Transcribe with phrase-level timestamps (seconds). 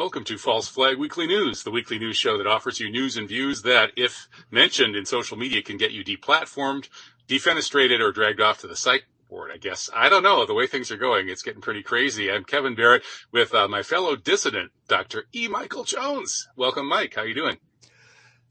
[0.00, 3.28] Welcome to False Flag Weekly News, the weekly news show that offers you news and
[3.28, 6.88] views that, if mentioned in social media, can get you deplatformed,
[7.28, 9.90] defenestrated, or dragged off to the psych ward, I guess.
[9.94, 10.46] I don't know.
[10.46, 12.32] The way things are going, it's getting pretty crazy.
[12.32, 15.26] I'm Kevin Barrett with uh, my fellow dissident, Dr.
[15.34, 15.48] E.
[15.48, 16.48] Michael Jones.
[16.56, 17.16] Welcome, Mike.
[17.16, 17.58] How are you doing?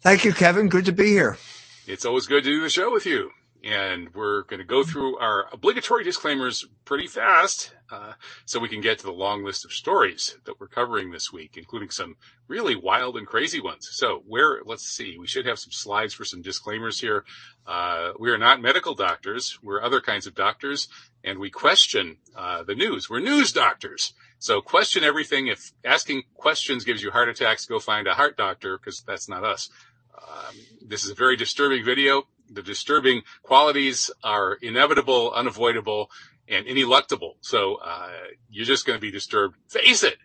[0.01, 0.69] Thank you, Kevin.
[0.69, 1.39] Good to be here.
[1.87, 3.31] It's always good to do the show with you
[3.63, 8.13] and we're going to go through our obligatory disclaimers pretty fast uh,
[8.45, 11.57] so we can get to the long list of stories that we're covering this week,
[11.57, 12.15] including some
[12.47, 13.89] really wild and crazy ones.
[13.91, 17.25] So where, let's see, we should have some slides for some disclaimers here.
[17.67, 19.59] Uh, we are not medical doctors.
[19.61, 20.87] We're other kinds of doctors
[21.23, 23.09] and we question uh, the news.
[23.09, 24.13] We're news doctors.
[24.37, 25.47] So question everything.
[25.47, 29.43] If asking questions gives you heart attacks, go find a heart doctor because that's not
[29.43, 29.69] us.
[30.17, 36.09] Um, this is a very disturbing video the disturbing qualities are inevitable, unavoidable,
[36.47, 37.33] and ineluctable.
[37.41, 38.09] So uh,
[38.49, 39.55] you're just going to be disturbed.
[39.67, 40.17] Face it.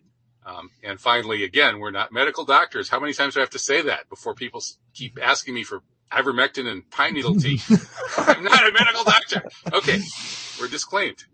[0.47, 2.89] Um, and finally, again, we're not medical doctors.
[2.89, 5.83] How many times do I have to say that before people keep asking me for
[6.13, 7.61] ivermectin and pine needle tea?
[8.19, 9.43] I'm not a medical doctor.
[9.73, 10.01] Okay,
[10.61, 11.25] we're disclaimed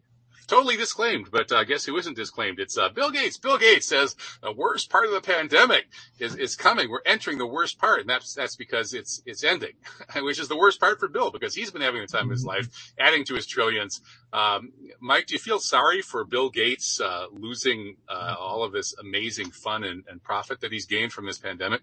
[0.50, 2.58] totally disclaimed, but uh, guess who isn't disclaimed?
[2.58, 3.38] It's uh, Bill Gates.
[3.38, 5.86] Bill Gates says the worst part of the pandemic
[6.18, 6.90] is, is coming.
[6.90, 9.74] We're entering the worst part, and that's that's because it's it's ending,
[10.16, 12.44] which is the worst part for Bill because he's been having the time of his
[12.44, 14.00] life, adding to his trillions.
[14.32, 18.92] Um, Mike, do you feel sorry for Bill Gates uh, losing uh, all of this
[18.98, 21.82] amazing fun and, and profit that he's gained from this pandemic?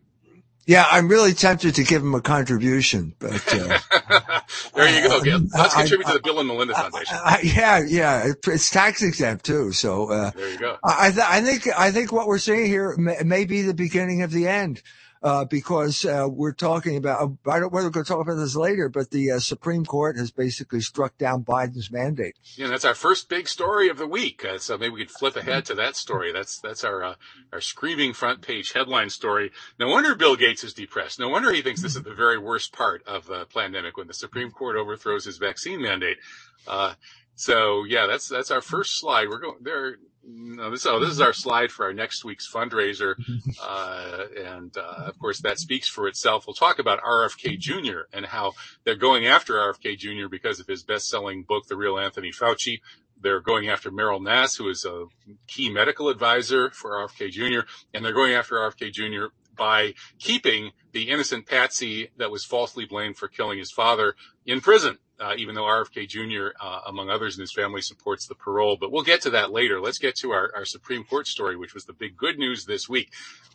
[0.68, 3.80] Yeah, I'm really tempted to give him a contribution, but uh,
[4.76, 5.22] there you go.
[5.22, 5.40] Gil.
[5.58, 7.18] Let's contribute I, I, to the Bill and Melinda Foundation.
[7.24, 9.72] I, yeah, yeah, it's tax exempt too.
[9.72, 10.78] So uh, there you go.
[10.84, 14.24] I, th- I think I think what we're seeing here may, may be the beginning
[14.24, 14.82] of the end
[15.28, 18.56] uh, because uh, we're talking about, I don't, whether we're going to talk about this
[18.56, 22.38] later, but the uh, Supreme Court has basically struck down Biden's mandate.
[22.56, 24.46] Yeah, that's our first big story of the week.
[24.46, 26.32] Uh, so maybe we could flip ahead to that story.
[26.32, 27.16] That's that's our uh,
[27.52, 29.52] our screaming front page headline story.
[29.78, 31.20] No wonder Bill Gates is depressed.
[31.20, 34.14] No wonder he thinks this is the very worst part of the pandemic when the
[34.14, 36.20] Supreme Court overthrows his vaccine mandate.
[36.66, 36.94] Uh,
[37.36, 39.28] so yeah, that's that's our first slide.
[39.28, 39.98] We're going there
[40.30, 43.16] no, this, oh, this is our slide for our next week's fundraiser.
[43.60, 46.46] Uh, and, uh, of course that speaks for itself.
[46.46, 48.02] We'll talk about RFK Jr.
[48.14, 50.28] and how they're going after RFK Jr.
[50.30, 52.82] because of his best-selling book, The Real Anthony Fauci.
[53.20, 55.06] They're going after Meryl Nass, who is a
[55.48, 57.68] key medical advisor for RFK Jr.
[57.94, 59.34] And they're going after RFK Jr.
[59.56, 64.16] by keeping the innocent Patsy that was falsely blamed for killing his father
[64.46, 68.36] in prison uh, even though RFK Jr., uh, among others in his family, supports the
[68.36, 68.78] parole.
[68.80, 69.82] But we'll get to that later.
[69.82, 72.88] Let's get to our, our Supreme Court story, which was the big good news this
[72.88, 73.12] week.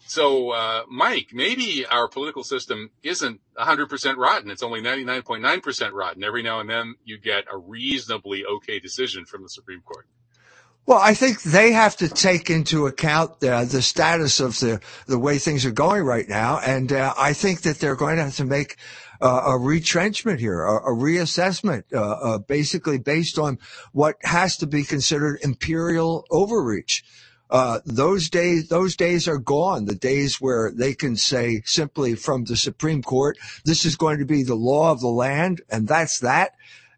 [0.07, 4.51] So, uh, Mike, maybe our political system isn't 100% rotten.
[4.51, 6.25] It's only 99.9% rotten.
[6.25, 10.07] Every now and then you get a reasonably okay decision from the Supreme Court.
[10.85, 15.19] Well, I think they have to take into account uh, the status of the the
[15.19, 18.37] way things are going right now, and uh, I think that they're going to have
[18.37, 18.77] to make
[19.23, 23.59] uh, a retrenchment here, a, a reassessment, uh, uh, basically based on
[23.93, 27.05] what has to be considered imperial overreach.
[27.49, 29.85] Uh, those days, those days are gone.
[29.85, 34.25] The days where they can say simply from the Supreme Court, this is going to
[34.25, 36.53] be the law of the land, and that's that.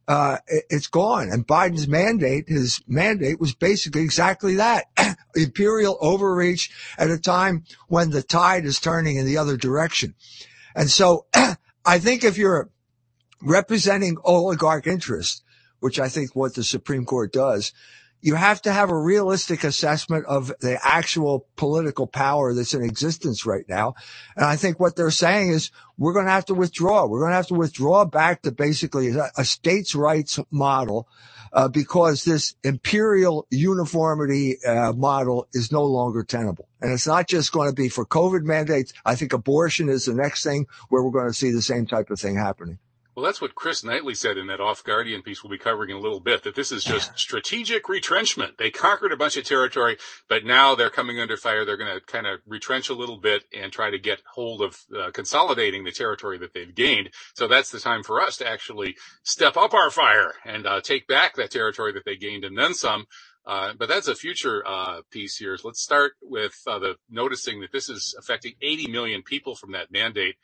[0.07, 1.29] Uh, it's gone.
[1.31, 4.85] And Biden's mandate, his mandate was basically exactly that.
[5.35, 10.15] Imperial overreach at a time when the tide is turning in the other direction.
[10.75, 11.27] And so
[11.85, 12.71] I think if you're
[13.43, 15.43] representing oligarch interests,
[15.81, 17.73] which I think what the Supreme Court does,
[18.25, 23.45] you have to have a realistic assessment of the actual political power that's in existence
[23.45, 23.97] right now.
[24.35, 27.05] And I think what they're saying is we're going to have to withdraw.
[27.05, 31.07] We're going to have to withdraw back to basically a, a states' rights model
[31.55, 36.69] uh, because this imperial uniformity uh, model is no longer tenable.
[36.81, 38.93] And it's not just going to be for COVID mandates.
[39.05, 42.11] I think abortion is the next thing where we're going to see the same type
[42.11, 42.79] of thing happening.
[43.15, 45.97] Well, that's what Chris Knightley said in that Off Guardian piece we'll be covering in
[45.97, 48.59] a little bit, that this is just strategic retrenchment.
[48.59, 49.99] They conquered a bunch of territory,
[50.29, 51.65] but now they're coming under fire.
[51.65, 54.77] They're going to kind of retrench a little bit and try to get hold of
[54.99, 57.11] uh, consolidating the territory that they've gained.
[57.35, 61.07] So that's the time for us to actually step up our fire and uh, take
[61.07, 63.07] back that territory that they gained and then some.
[63.47, 65.57] Uh, but that's a future uh, piece here.
[65.57, 69.73] So let's start with uh, the noticing that this is affecting 80 million people from
[69.73, 70.37] that mandate.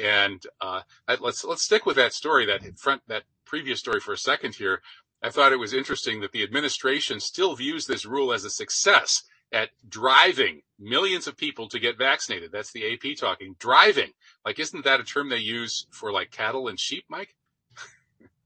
[0.00, 0.82] And uh,
[1.20, 4.82] let's let's stick with that story, that front, that previous story for a second here.
[5.22, 9.22] I thought it was interesting that the administration still views this rule as a success
[9.52, 12.50] at driving millions of people to get vaccinated.
[12.50, 13.54] That's the AP talking.
[13.58, 14.12] Driving,
[14.44, 17.34] like, isn't that a term they use for like cattle and sheep, Mike?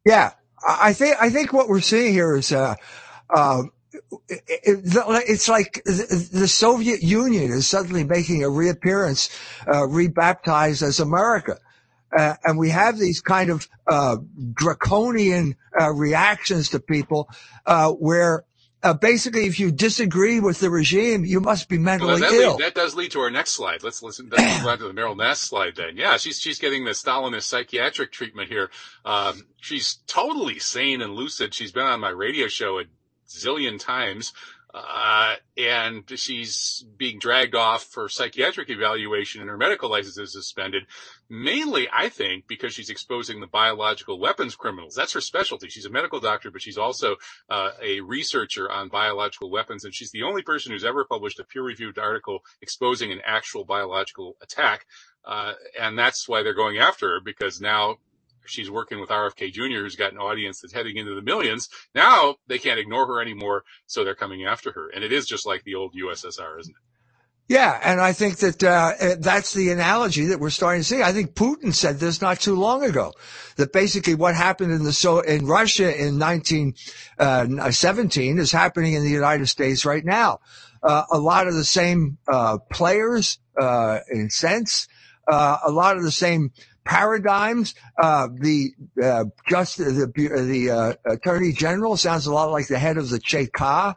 [0.05, 0.33] yeah,
[0.67, 2.75] I think I think what we're seeing here is uh,
[3.31, 3.63] uh,
[4.29, 9.31] it's like the Soviet Union is suddenly making a reappearance,
[9.67, 11.59] uh, rebaptized as America.
[12.17, 14.17] Uh, and we have these kind of uh,
[14.55, 17.29] draconian uh, reactions to people
[17.67, 18.45] uh, where
[18.83, 22.51] uh, basically, if you disagree with the regime, you must be mentally well, that ill.
[22.53, 23.83] Lead, that does lead to our next slide.
[23.83, 24.29] Let's listen.
[24.31, 25.97] Let's move on to the Meryl Nass slide then.
[25.97, 28.71] Yeah, she's she's getting the Stalinist psychiatric treatment here.
[29.05, 31.53] Um, she's totally sane and lucid.
[31.53, 32.85] She's been on my radio show a
[33.29, 34.33] zillion times.
[34.75, 40.83] Uh, and she's being dragged off for psychiatric evaluation and her medical license is suspended.
[41.31, 44.95] Mainly, I think, because she's exposing the biological weapons criminals.
[44.95, 45.71] That's her specialty.
[45.71, 47.17] She's a medical doctor, but she's also
[47.49, 49.85] uh, a researcher on biological weapons.
[49.85, 53.65] And she's the only person who's ever published a peer reviewed article exposing an actual
[53.65, 54.85] biological attack.
[55.25, 57.97] Uh, and that's why they're going after her because now
[58.47, 61.69] she's working with RFK Jr., who's got an audience that's heading into the millions.
[61.95, 64.89] Now they can't ignore her anymore, so they're coming after her.
[64.89, 66.83] And it is just like the old USSR, isn't it?
[67.49, 71.01] Yeah, and I think that uh, that's the analogy that we're starting to see.
[71.01, 73.13] I think Putin said this not too long ago,
[73.55, 79.05] that basically what happened in the so in Russia in 1917 uh, is happening in
[79.05, 80.41] the United States right now.
[80.83, 84.89] Uh, a lot of the same uh, players, uh, in sense,
[85.29, 86.51] a lot of the same
[86.87, 87.75] paradigms.
[87.99, 88.71] Uh, the
[89.03, 93.19] uh, just the the uh, attorney general sounds a lot like the head of the
[93.19, 93.95] Cheka,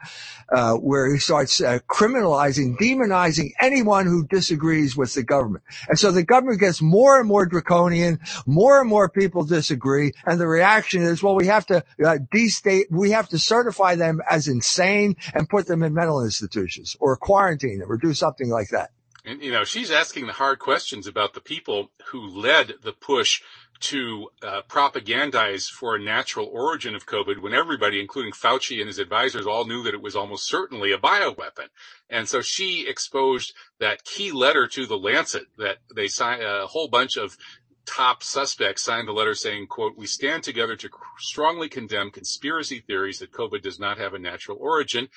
[0.51, 5.63] uh, where he starts uh, criminalizing, demonizing anyone who disagrees with the government.
[5.88, 8.19] And so the government gets more and more draconian.
[8.45, 12.85] More and more people disagree, and the reaction is, well, we have to uh, destate,
[12.89, 17.80] we have to certify them as insane and put them in mental institutions or quarantine
[17.80, 18.92] them or do something like that.
[19.25, 23.42] And, you know, she's asking the hard questions about the people who led the push
[23.81, 29.00] to uh, propagandize for a natural origin of COVID when everybody, including Fauci and his
[29.00, 31.68] advisors, all knew that it was almost certainly a bioweapon.
[32.10, 36.89] And so she exposed that key letter to the Lancet that they signed a whole
[36.89, 37.38] bunch of
[37.89, 43.19] top suspects signed the letter saying, quote, we stand together to strongly condemn conspiracy theories
[43.19, 45.07] that COVID does not have a natural origin.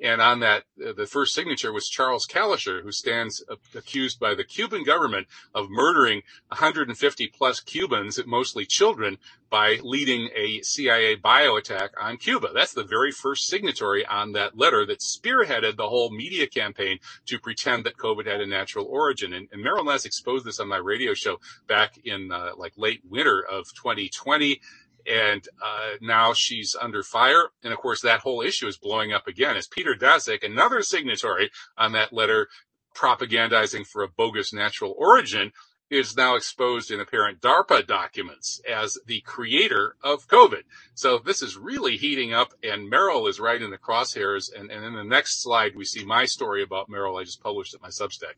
[0.00, 4.34] And on that, uh, the first signature was Charles Calisher, who stands uh, accused by
[4.34, 9.18] the Cuban government of murdering 150 plus Cubans, mostly children,
[9.48, 12.48] by leading a CIA bio attack on Cuba.
[12.54, 17.38] That's the very first signatory on that letter that spearheaded the whole media campaign to
[17.38, 19.34] pretend that COVID had a natural origin.
[19.34, 21.38] And, and Meryl Nass exposed this on my radio show
[21.68, 24.60] back in uh, like late winter of 2020
[25.06, 27.50] and uh, now she's under fire.
[27.62, 31.50] And of course, that whole issue is blowing up again as Peter Daszak, another signatory
[31.76, 32.48] on that letter
[32.94, 35.52] propagandizing for a bogus natural origin,
[35.92, 40.62] is now exposed in apparent DARPA documents as the creator of COVID.
[40.94, 44.50] So this is really heating up and Meryl is right in the crosshairs.
[44.58, 47.74] And, and in the next slide, we see my story about Meryl I just published
[47.74, 48.36] at my Substack.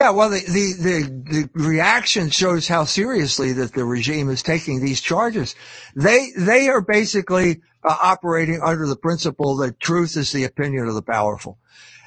[0.00, 4.80] Yeah, well, the, the, the, the, reaction shows how seriously that the regime is taking
[4.80, 5.54] these charges.
[5.94, 10.94] They, they are basically uh, operating under the principle that truth is the opinion of
[10.94, 11.58] the powerful.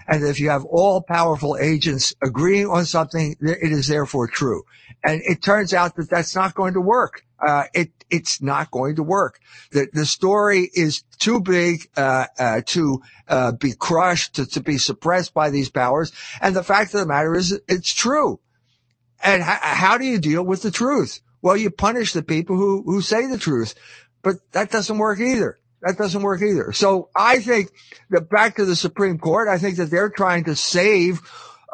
[0.08, 4.64] And if you have all powerful agents agreeing on something, it is therefore true.
[5.04, 7.24] And it turns out that that's not going to work.
[7.40, 9.40] Uh, it, it's not going to work.
[9.72, 14.78] The, the story is too big, uh, uh, to, uh, be crushed, to, to be
[14.78, 16.12] suppressed by these powers.
[16.40, 18.40] And the fact of the matter is it's true.
[19.24, 19.48] And h-
[19.84, 21.22] how do you deal with the truth?
[21.42, 23.74] Well, you punish the people who, who say the truth,
[24.22, 25.58] but that doesn't work either.
[25.82, 26.72] That doesn't work either.
[26.72, 27.72] So I think
[28.12, 31.20] that back to the Supreme Court, I think that they're trying to save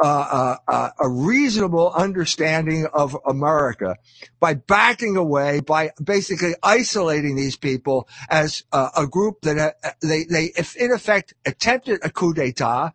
[0.02, 3.96] uh, a reasonable understanding of America
[4.40, 10.24] by backing away, by basically isolating these people as uh, a group that uh, they,
[10.24, 12.92] they, if in effect attempted a coup d'etat,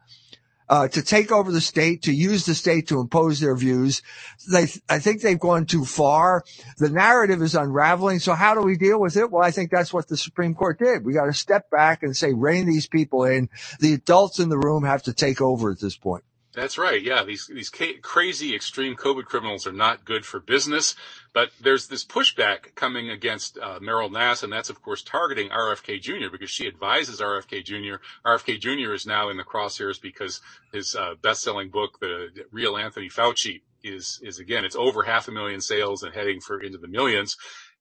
[0.68, 4.02] uh, to take over the state, to use the state to impose their views.
[4.50, 6.42] They, I think they've gone too far.
[6.78, 8.18] The narrative is unraveling.
[8.20, 9.30] So how do we deal with it?
[9.30, 11.04] Well, I think that's what the Supreme Court did.
[11.04, 13.50] We got to step back and say, rein these people in.
[13.80, 16.25] The adults in the room have to take over at this point.
[16.54, 17.02] That's right.
[17.02, 20.94] Yeah, these these ca- crazy extreme COVID criminals are not good for business.
[21.32, 26.00] But there's this pushback coming against uh, Meryl Nass, and that's of course targeting RFK
[26.00, 26.30] Jr.
[26.30, 27.96] because she advises RFK Jr.
[28.25, 28.92] RFK Jr.
[28.92, 30.40] is now in the crosshairs because
[30.73, 35.32] his uh, best-selling book, The Real Anthony Fauci, is is again it's over half a
[35.32, 37.37] million sales and heading for into the millions.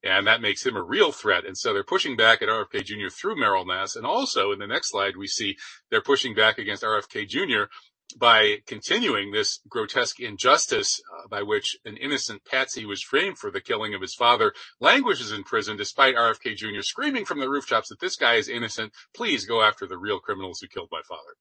[0.05, 1.45] And that makes him a real threat.
[1.45, 3.07] And so they're pushing back at RFK Jr.
[3.09, 3.95] through Meryl Nass.
[3.95, 5.55] And also in the next slide, we see
[5.89, 7.71] they're pushing back against RFK Jr
[8.13, 13.61] by continuing this grotesque injustice uh, by which an innocent patsy was framed for the
[13.61, 16.81] killing of his father languishes in prison despite RFK Jr.
[16.81, 18.93] screaming from the rooftops that this guy is innocent.
[19.13, 21.35] Please go after the real criminals who killed my father.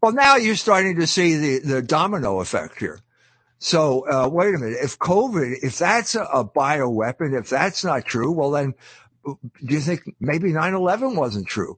[0.00, 3.00] Well, now you're starting to see the, the domino effect here.
[3.58, 4.78] So, uh, wait a minute.
[4.82, 8.74] If COVID, if that's a, a bioweapon, if that's not true, well, then
[9.24, 11.76] do you think maybe 9-11 wasn't true?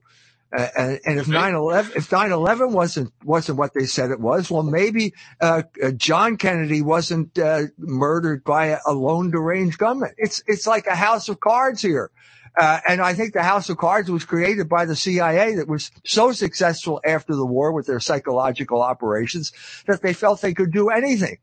[0.55, 4.61] Uh, and, and, if 9/11 if 9/11 wasn't wasn't what they said it was, well,
[4.61, 10.13] maybe uh, uh, John Kennedy wasn't uh, murdered by a, a, lone deranged gunman.
[10.15, 12.11] It's it's like a house of cards here,
[12.55, 15.89] uh, and I think the house of cards was created by the CIA that was
[16.05, 19.53] so successful after the war with their psychological operations
[19.87, 21.37] that they felt they could do anything.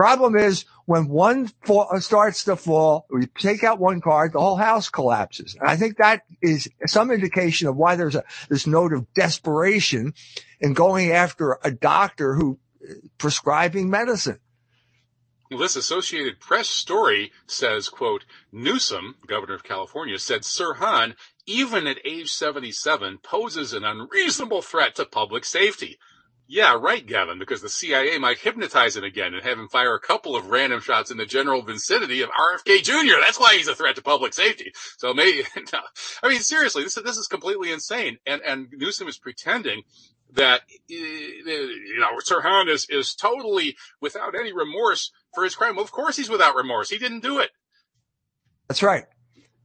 [0.00, 4.56] Problem is when one fall, starts to fall, we take out one card, the whole
[4.56, 5.54] house collapses.
[5.60, 10.14] And I think that is some indication of why there's a, this note of desperation
[10.58, 14.38] in going after a doctor who uh, prescribing medicine.
[15.50, 21.14] This Associated Press story says, quote, Newsom, governor of California, said Sirhan,
[21.44, 25.98] even at age 77, poses an unreasonable threat to public safety.
[26.52, 30.00] Yeah, right, Gavin, because the CIA might hypnotize him again and have him fire a
[30.00, 33.20] couple of random shots in the general vicinity of RFK Jr.
[33.20, 34.72] That's why he's a threat to public safety.
[34.98, 35.78] So maybe, no.
[36.24, 38.18] I mean, seriously, this is, this is completely insane.
[38.26, 39.82] And, and Newsom is pretending
[40.32, 45.76] that, eh, eh, you know, Sirhan is, is totally without any remorse for his crime.
[45.76, 46.90] Well, of course he's without remorse.
[46.90, 47.50] He didn't do it.
[48.66, 49.04] That's right.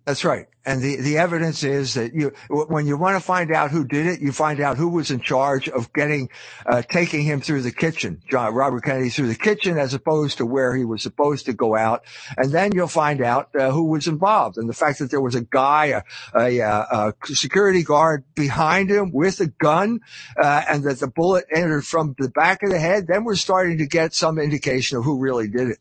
[0.06, 0.46] That's right.
[0.68, 4.06] And the, the evidence is that you, when you want to find out who did
[4.06, 6.30] it, you find out who was in charge of getting,
[6.68, 10.46] uh, taking him through the kitchen, John, Robert Kennedy through the kitchen as opposed to
[10.46, 12.04] where he was supposed to go out.
[12.38, 14.58] And then you'll find out uh, who was involved.
[14.58, 16.04] And the fact that there was a guy,
[16.36, 20.02] a, a, a security guard behind him with a gun,
[20.38, 23.80] uh, and that the bullet entered from the back of the head, then we're starting
[23.80, 25.80] to get some indication of who really did it.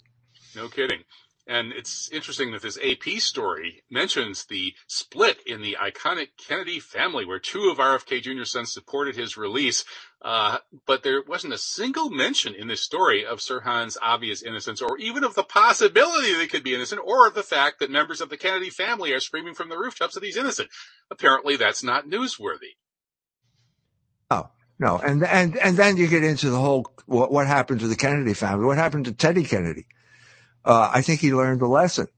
[0.57, 1.01] No kidding.
[1.47, 7.27] And it's interesting that this AP story mentions the split in the iconic Kennedy family,
[7.27, 9.85] where two of RFK Jr.'s sons supported his release.
[10.23, 14.97] Uh, but there wasn't a single mention in this story of Sirhan's obvious innocence, or
[14.97, 18.23] even of the possibility that he could be innocent, or of the fact that members
[18.23, 20.71] of the Kennedy family are screaming from the rooftops that he's innocent.
[21.11, 22.77] Apparently, that's not newsworthy.
[24.31, 24.49] Oh,
[24.79, 24.97] no.
[24.97, 28.33] And, and, and then you get into the whole, what, what happened to the Kennedy
[28.33, 28.65] family?
[28.65, 29.85] What happened to Teddy Kennedy?
[30.65, 32.09] Uh, I think he learned a lesson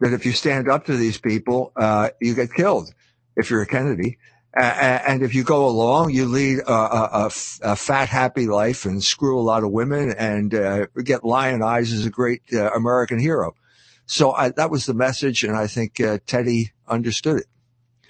[0.00, 2.92] that if you stand up to these people, uh, you get killed
[3.36, 4.18] if you're a Kennedy.
[4.54, 7.30] And if you go along, you lead a, a,
[7.62, 12.04] a, fat, happy life and screw a lot of women and uh, get lionized as
[12.04, 13.54] a great uh, American hero.
[14.04, 17.46] So I, that was the message, and I think uh, Teddy understood it.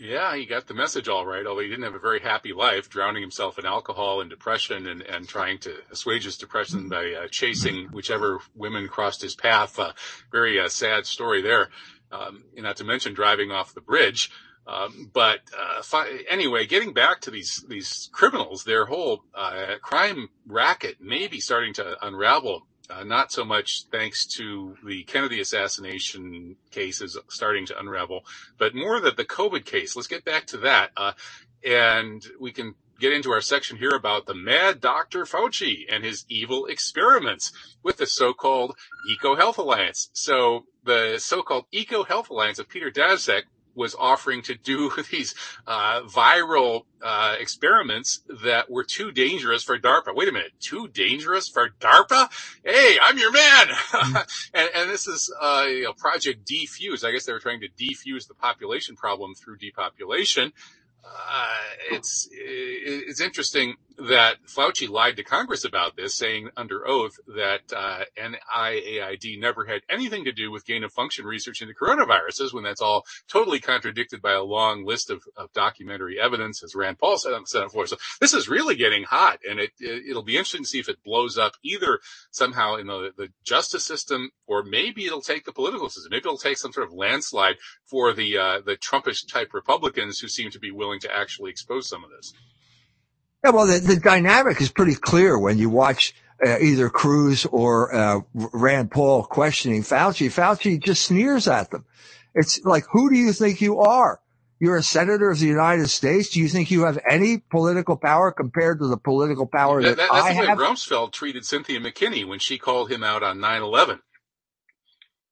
[0.02, 2.90] Yeah, he got the message all right, although he didn't have a very happy life,
[2.90, 7.28] drowning himself in alcohol and depression and, and trying to assuage his depression by uh,
[7.28, 9.78] chasing whichever women crossed his path.
[9.78, 9.92] Uh,
[10.32, 11.68] very uh, sad story there.
[12.10, 14.32] Um, not to mention driving off the bridge.
[14.66, 20.30] Um, but uh, fi- anyway, getting back to these these criminals, their whole uh, crime
[20.46, 26.56] racket may be starting to unravel uh, not so much thanks to the Kennedy assassination
[26.70, 28.24] cases starting to unravel,
[28.58, 29.96] but more that the COVID case.
[29.96, 30.90] Let's get back to that.
[30.96, 31.12] Uh,
[31.64, 35.24] and we can get into our section here about the mad Dr.
[35.24, 38.76] Fauci and his evil experiments with the so-called
[39.10, 40.10] Eco Health Alliance.
[40.12, 43.42] So the so-called Eco Health Alliance of Peter Daszak
[43.74, 45.34] was offering to do these
[45.66, 50.14] uh, viral uh, experiments that were too dangerous for DARPA.
[50.14, 52.28] Wait a minute, too dangerous for DARPA?
[52.64, 53.66] Hey, I'm your man.
[53.68, 54.16] Mm-hmm.
[54.54, 57.04] and, and, this is uh, you know, Project Defuse.
[57.04, 60.52] I guess they were trying to defuse the population problem through depopulation.
[61.04, 61.56] Uh,
[61.90, 68.04] it's it's interesting that Fauci lied to Congress about this, saying under oath that uh,
[68.16, 72.80] NIAID never had anything to do with gain of function research into coronaviruses, when that's
[72.80, 77.32] all totally contradicted by a long list of, of documentary evidence, as Rand Paul said
[77.32, 77.86] on the Senate floor.
[77.86, 80.88] So this is really getting hot, and it, it will be interesting to see if
[80.88, 85.52] it blows up either somehow in the, the justice system, or maybe it'll take the
[85.52, 86.10] political system.
[86.10, 90.28] Maybe it'll take some sort of landslide for the uh, the Trumpish type Republicans who
[90.28, 92.32] seem to be willing to actually expose some of this.
[93.44, 97.94] Yeah, well, the, the dynamic is pretty clear when you watch uh, either Cruz or
[97.94, 100.28] uh, Rand Paul questioning Fauci.
[100.28, 101.84] Fauci just sneers at them.
[102.34, 104.20] It's like, who do you think you are?
[104.58, 106.30] You're a senator of the United States.
[106.30, 110.08] Do you think you have any political power compared to the political power that, that,
[110.08, 110.56] that I have?
[110.56, 113.98] That's Rumsfeld treated Cynthia McKinney when she called him out on 9/11.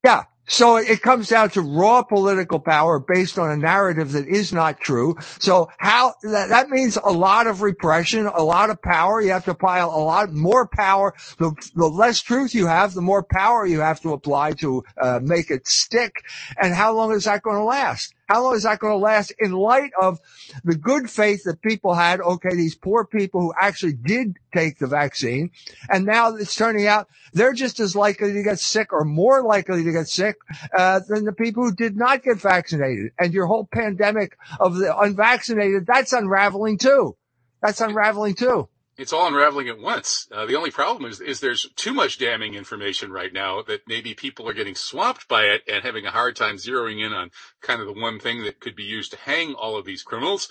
[0.03, 0.23] Yeah.
[0.51, 4.81] So it comes down to raw political power based on a narrative that is not
[4.81, 5.15] true.
[5.39, 9.21] So how that, that means a lot of repression, a lot of power.
[9.21, 11.13] You have to apply a lot more power.
[11.37, 15.21] The, the less truth you have, the more power you have to apply to uh,
[15.23, 16.25] make it stick.
[16.61, 18.13] And how long is that going to last?
[18.31, 20.21] How long is that going to last in light of
[20.63, 22.21] the good faith that people had?
[22.21, 25.51] Okay, these poor people who actually did take the vaccine.
[25.89, 29.83] And now it's turning out they're just as likely to get sick or more likely
[29.83, 30.37] to get sick
[30.73, 33.11] uh, than the people who did not get vaccinated.
[33.19, 37.17] And your whole pandemic of the unvaccinated, that's unraveling too.
[37.61, 38.69] That's unraveling too
[39.01, 40.27] it's all unraveling at once.
[40.31, 44.13] Uh, the only problem is, is there's too much damning information right now that maybe
[44.13, 47.31] people are getting swamped by it and having a hard time zeroing in on
[47.61, 50.49] kind of the one thing that could be used to hang all of these criminals.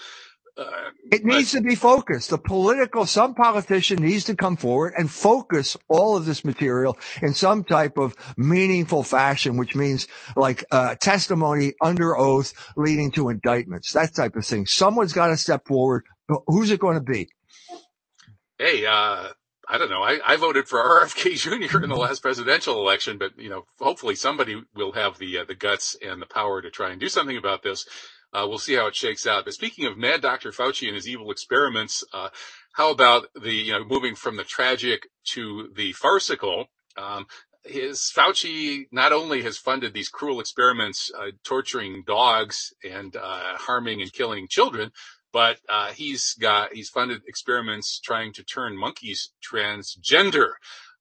[0.58, 2.30] Uh, it needs to be focused.
[2.30, 7.34] The political, some politician needs to come forward and focus all of this material in
[7.34, 13.92] some type of meaningful fashion, which means like uh, testimony under oath leading to indictments,
[13.92, 14.66] that type of thing.
[14.66, 16.04] Someone's got to step forward.
[16.48, 17.28] Who's it going to be?
[18.60, 19.28] Hey, uh,
[19.68, 20.02] I don't know.
[20.02, 21.82] I, I voted for RFK Jr.
[21.82, 25.54] in the last presidential election, but you know, hopefully somebody will have the uh, the
[25.54, 27.86] guts and the power to try and do something about this.
[28.32, 29.44] Uh, we'll see how it shakes out.
[29.44, 30.52] But speaking of Mad Dr.
[30.52, 32.28] Fauci and his evil experiments, uh,
[32.74, 36.66] how about the you know moving from the tragic to the farcical?
[36.96, 37.26] Um,
[37.64, 44.00] his Fauci not only has funded these cruel experiments, uh, torturing dogs and uh, harming
[44.00, 44.92] and killing children,
[45.32, 50.52] but uh, he's got he's funded experiments trying to turn monkeys transgender.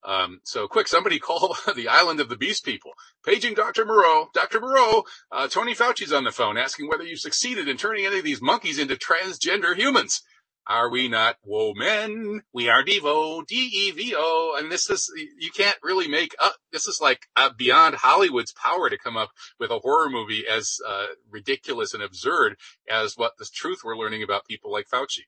[0.03, 2.91] Um, so quick, somebody call the island of the beast people.
[3.25, 3.85] Paging Dr.
[3.85, 4.29] Moreau.
[4.33, 4.61] Dr.
[4.61, 8.23] Moreau, uh, Tony Fauci's on the phone asking whether you succeeded in turning any of
[8.23, 10.21] these monkeys into transgender humans.
[10.69, 12.43] Are we not women?
[12.53, 14.55] We are Devo, D-E-V-O.
[14.59, 18.87] And this is, you can't really make up, this is like uh, beyond Hollywood's power
[18.87, 22.55] to come up with a horror movie as uh, ridiculous and absurd
[22.87, 25.23] as what the truth we're learning about people like Fauci.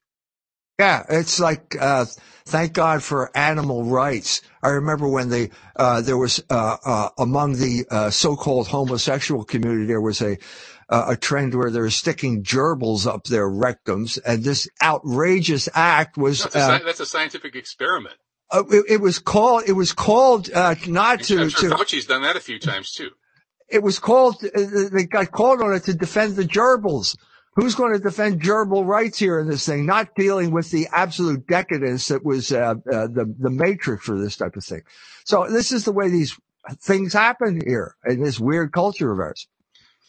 [0.78, 2.06] Yeah, it's like uh,
[2.46, 4.42] thank God for animal rights.
[4.62, 9.84] I remember when they uh, there was uh, uh among the uh, so-called homosexual community
[9.84, 10.38] there was a
[10.92, 16.42] uh, a trend where they're sticking gerbils up their rectums, and this outrageous act was
[16.42, 18.14] that's a, uh, that's a scientific experiment.
[18.50, 19.64] Uh, it, it, was called.
[19.66, 21.40] It was called uh, not to.
[21.40, 23.08] I'm sure to, Fauci's done that a few times too.
[23.70, 24.44] It was called.
[24.44, 27.16] Uh, they got called on it to defend the gerbils.
[27.54, 29.86] Who's going to defend gerbil rights here in this thing?
[29.86, 34.56] Not dealing with the absolute decadence that was uh, the the matrix for this type
[34.56, 34.82] of thing.
[35.24, 36.38] So this is the way these
[36.80, 39.48] things happen here in this weird culture of ours.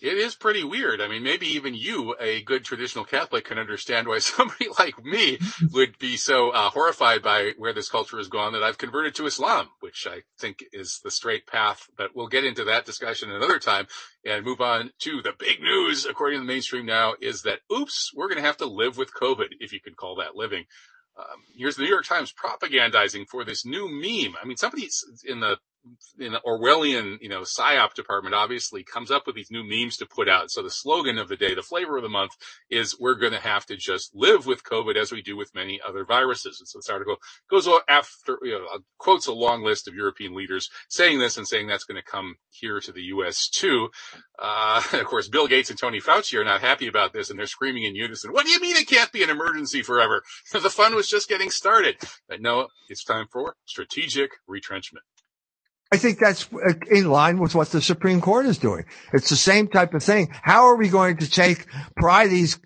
[0.03, 0.99] It is pretty weird.
[0.99, 5.39] I mean, maybe even you, a good traditional Catholic, can understand why somebody like me
[5.71, 9.25] would be so uh, horrified by where this culture has gone that I've converted to
[9.27, 11.87] Islam, which I think is the straight path.
[11.97, 13.87] But we'll get into that discussion another time
[14.25, 18.11] and move on to the big news, according to the mainstream now, is that, oops,
[18.13, 20.65] we're going to have to live with COVID, if you can call that living.
[21.17, 24.35] Um, here's the New York Times propagandizing for this new meme.
[24.41, 24.89] I mean, somebody
[25.23, 25.59] in the
[26.19, 30.29] in Orwellian, you know, psyop department obviously comes up with these new memes to put
[30.29, 30.51] out.
[30.51, 32.31] So the slogan of the day, the flavor of the month
[32.69, 35.79] is we're going to have to just live with COVID as we do with many
[35.85, 36.59] other viruses.
[36.59, 37.17] And so this article
[37.49, 38.67] goes after, you know,
[38.97, 42.35] quotes a long list of European leaders saying this and saying that's going to come
[42.49, 43.49] here to the U.S.
[43.49, 43.89] too.
[44.39, 47.45] Uh, of course, Bill Gates and Tony Fauci are not happy about this and they're
[47.45, 48.31] screaming in unison.
[48.31, 50.23] What do you mean it can't be an emergency forever?
[50.53, 51.97] the fun was just getting started.
[52.27, 55.03] But no, it's time for strategic retrenchment.
[55.93, 56.49] I think that's
[56.89, 58.85] in line with what the Supreme Court is doing.
[59.13, 60.29] It's the same type of thing.
[60.41, 62.57] How are we going to take pry these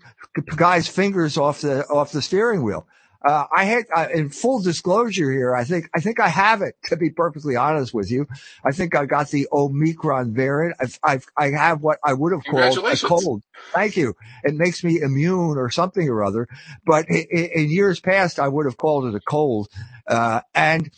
[0.56, 2.86] guys' fingers off the off the steering wheel?
[3.22, 6.76] Uh, I had, uh, in full disclosure here, I think, I think I have it,
[6.84, 8.26] to be perfectly honest with you.
[8.64, 10.76] I think I got the Omicron variant.
[10.80, 13.42] I've, I've, I have what I would have called a cold.
[13.74, 14.14] Thank you.
[14.44, 16.46] It makes me immune or something or other.
[16.86, 19.68] But in, in years past, I would have called it a cold.
[20.06, 20.90] Uh, and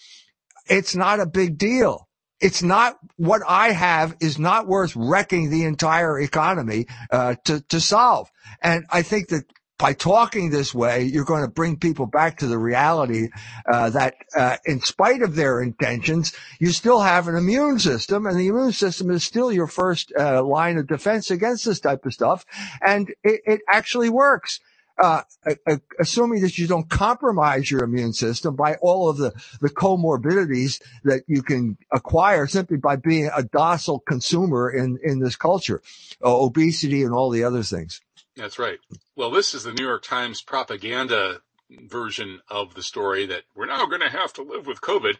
[0.68, 2.06] it's not a big deal
[2.40, 7.80] it's not what I have is not worth wrecking the entire economy uh, to to
[7.80, 8.30] solve.
[8.62, 9.44] And I think that
[9.80, 13.30] by talking this way, you're going to bring people back to the reality
[13.66, 18.38] uh, that, uh, in spite of their intentions, you still have an immune system, and
[18.38, 22.12] the immune system is still your first uh, line of defense against this type of
[22.12, 22.44] stuff,
[22.82, 24.60] and it, it actually works
[25.00, 25.22] uh,
[25.98, 31.22] assuming that you don't compromise your immune system by all of the, the comorbidities that
[31.26, 35.82] you can acquire simply by being a docile consumer in, in this culture,
[36.24, 38.00] uh, obesity and all the other things.
[38.36, 38.78] That's right.
[39.16, 43.86] Well, this is the New York Times propaganda version of the story that we're now
[43.86, 45.14] going to have to live with COVID.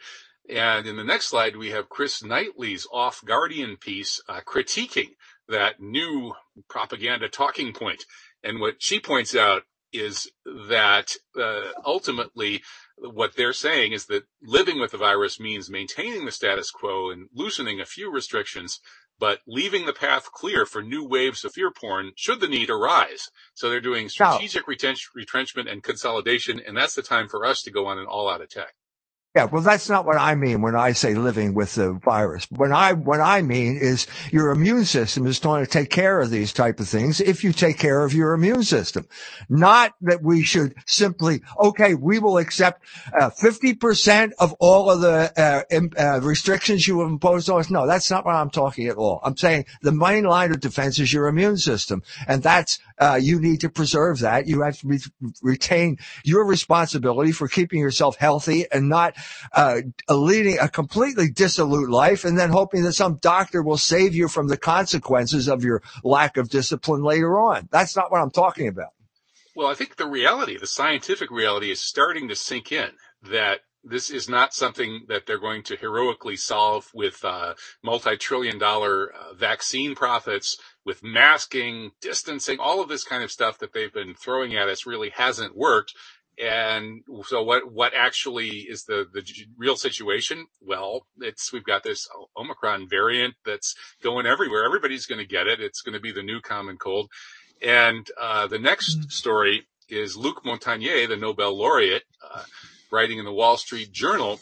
[0.49, 5.11] And in the next slide, we have Chris Knightley's off Guardian piece uh, critiquing
[5.49, 6.35] that new
[6.69, 8.05] propaganda talking point.
[8.43, 12.63] And what she points out is that uh, ultimately
[12.97, 17.29] what they're saying is that living with the virus means maintaining the status quo and
[17.35, 18.79] loosening a few restrictions,
[19.19, 23.31] but leaving the path clear for new waves of fear porn should the need arise.
[23.55, 27.87] So they're doing strategic retrenchment and consolidation, and that's the time for us to go
[27.87, 28.75] on an all-out attack.
[29.37, 32.49] Yeah, well, that's not what I mean when I say living with the virus.
[32.51, 36.31] When I, what I mean is your immune system is trying to take care of
[36.31, 39.07] these type of things if you take care of your immune system.
[39.49, 42.83] Not that we should simply, okay, we will accept
[43.21, 45.63] uh, 50% of all of the uh,
[45.97, 47.71] uh, restrictions you have imposed on us.
[47.71, 49.21] No, that's not what I'm talking at all.
[49.23, 52.03] I'm saying the main line of defense is your immune system.
[52.27, 54.49] And that's, uh, you need to preserve that.
[54.49, 55.01] You have to re-
[55.41, 59.15] retain your responsibility for keeping yourself healthy and not
[59.53, 64.29] uh, leading a completely dissolute life and then hoping that some doctor will save you
[64.29, 67.69] from the consequences of your lack of discipline later on.
[67.71, 68.91] That's not what I'm talking about.
[69.55, 72.91] Well, I think the reality, the scientific reality is starting to sink in
[73.23, 79.13] that this is not something that they're going to heroically solve with uh, multi-trillion dollar
[79.13, 84.15] uh, vaccine profits, with masking, distancing, all of this kind of stuff that they've been
[84.15, 85.95] throwing at us really hasn't worked.
[86.41, 89.23] And so what, what actually is the, the
[89.59, 90.47] real situation?
[90.63, 94.65] Well, it's, we've got this Omicron variant that's going everywhere.
[94.65, 95.61] Everybody's going to get it.
[95.61, 97.11] It's going to be the new common cold.
[97.63, 99.09] And, uh, the next mm-hmm.
[99.09, 102.45] story is Luc Montagnier, the Nobel laureate, uh,
[102.91, 104.41] writing in the Wall Street Journal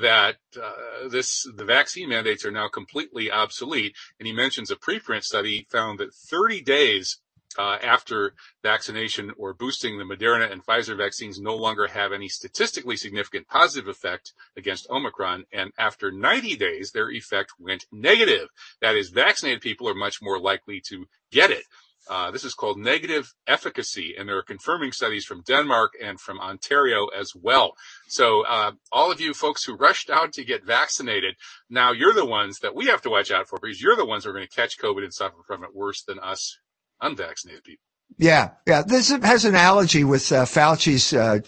[0.00, 3.94] that uh, this the vaccine mandates are now completely obsolete.
[4.18, 7.18] And he mentions a preprint study found that 30 days
[7.58, 12.96] uh, after vaccination or boosting, the Moderna and Pfizer vaccines no longer have any statistically
[12.96, 15.44] significant positive effect against Omicron.
[15.52, 18.48] And after 90 days, their effect went negative.
[18.80, 21.64] That is, vaccinated people are much more likely to get it.
[22.08, 26.40] Uh, this is called negative efficacy, and there are confirming studies from Denmark and from
[26.40, 27.74] Ontario as well.
[28.08, 31.34] So, uh, all of you folks who rushed out to get vaccinated,
[31.68, 34.24] now you're the ones that we have to watch out for because you're the ones
[34.24, 36.58] who are going to catch COVID and suffer from it worse than us
[37.02, 37.84] unvaccinated people.
[38.18, 38.82] Yeah, yeah.
[38.82, 41.40] This has an analogy with uh, Fauci's uh,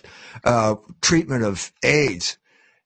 [0.45, 2.39] uh, treatment of AIDS.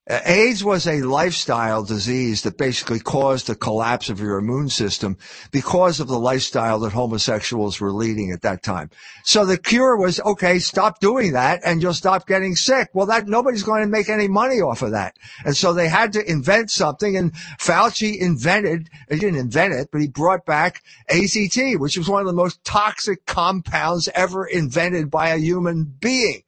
[0.09, 5.17] AIDS was a lifestyle disease that basically caused the collapse of your immune system
[5.51, 8.91] because of the lifestyle that homosexuals were leading at that time.
[9.25, 12.89] So the cure was, okay, stop doing that and you'll stop getting sick.
[12.93, 15.17] Well, that nobody's going to make any money off of that.
[15.45, 20.01] And so they had to invent something and Fauci invented, he didn't invent it, but
[20.01, 25.31] he brought back AZT, which was one of the most toxic compounds ever invented by
[25.31, 26.43] a human being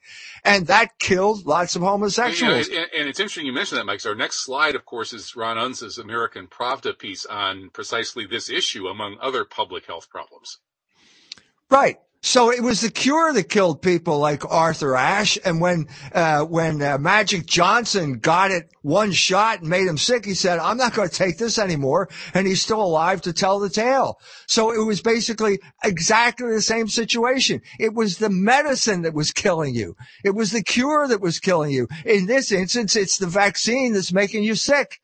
[0.49, 2.69] and that killed lots of homosexuals.
[2.69, 4.01] and, and, it's interesting you mentioned that, Mike.
[4.01, 8.51] So our next slide, of course, is Ron Unz's American Pravda piece on precisely this
[8.51, 10.59] issue, among other public health problems.
[11.71, 11.99] Right.
[12.21, 15.39] So it was the cure that killed people like Arthur Ashe.
[15.45, 20.25] And when, uh, when uh, Magic Johnson got it one shot and made him sick,
[20.25, 22.09] he said, I'm not going to take this anymore.
[22.35, 24.19] And he's still alive to tell the tale.
[24.49, 27.63] So it was basically exactly the same situation.
[27.79, 29.95] It was the medicine that was killing you.
[30.25, 31.87] It was the cure that was killing you.
[32.05, 34.99] In this instance, it's the vaccine that's making you sick.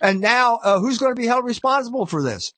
[0.00, 2.52] And now, uh, who's going to be held responsible for this?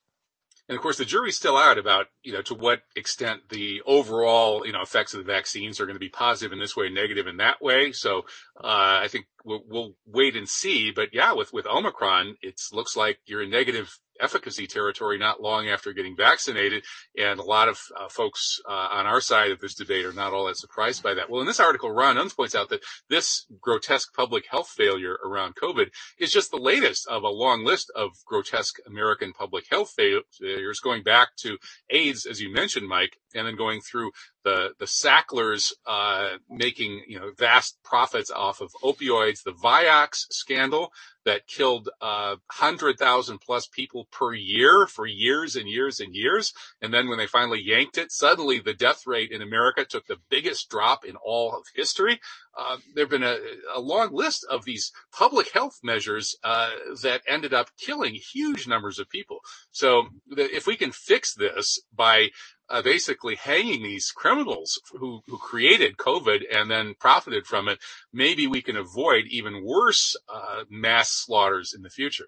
[0.69, 4.67] And of course, the jury's still out about, you know, to what extent the overall,
[4.67, 7.25] you know, effects of the vaccines are going to be positive in this way, negative
[7.25, 7.91] in that way.
[7.91, 8.19] So,
[8.63, 10.91] uh, I think we'll, we'll wait and see.
[10.91, 15.67] But yeah, with, with Omicron, it looks like you're a negative efficacy territory not long
[15.67, 16.83] after getting vaccinated.
[17.17, 20.33] And a lot of uh, folks uh, on our side of this debate are not
[20.33, 21.29] all that surprised by that.
[21.29, 25.55] Well, in this article, Ron Unz points out that this grotesque public health failure around
[25.55, 30.79] COVID is just the latest of a long list of grotesque American public health failures
[30.79, 31.57] going back to
[31.89, 34.11] AIDS, as you mentioned, Mike, and then going through
[34.43, 40.91] the the Sacklers uh, making you know vast profits off of opioids, the Vioxx scandal
[41.25, 46.53] that killed uh, hundred thousand plus people per year for years and years and years,
[46.81, 50.17] and then when they finally yanked it, suddenly the death rate in America took the
[50.29, 52.19] biggest drop in all of history.
[52.57, 53.37] Uh, there have been a,
[53.75, 56.71] a, long list of these public health measures uh,
[57.03, 59.39] that ended up killing huge numbers of people.
[59.71, 62.29] So the, if we can fix this by
[62.69, 67.79] uh, basically hanging these criminals who, who created COVID and then profited from it,
[68.13, 72.27] maybe we can avoid even worse uh, mass slaughters in the future.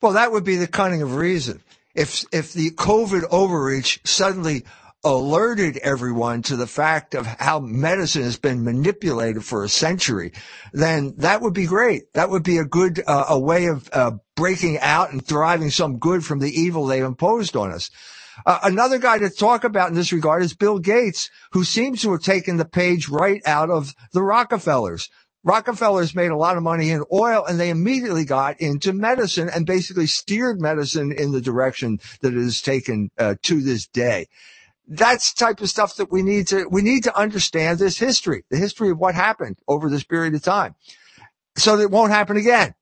[0.00, 1.62] Well, that would be the cunning of reason.
[1.94, 4.64] If if the COVID overreach suddenly
[5.02, 10.32] alerted everyone to the fact of how medicine has been manipulated for a century,
[10.72, 12.12] then that would be great.
[12.14, 15.98] That would be a good uh, a way of uh, breaking out and deriving some
[15.98, 17.90] good from the evil they've imposed on us.
[18.44, 22.12] Uh, another guy to talk about in this regard is Bill Gates, who seems to
[22.12, 25.08] have taken the page right out of the Rockefellers.
[25.44, 29.64] Rockefellers made a lot of money in oil and they immediately got into medicine and
[29.64, 34.26] basically steered medicine in the direction that it has taken uh, to this day.
[34.88, 38.56] That's type of stuff that we need to, we need to understand this history, the
[38.56, 40.74] history of what happened over this period of time
[41.56, 42.74] so that it won't happen again.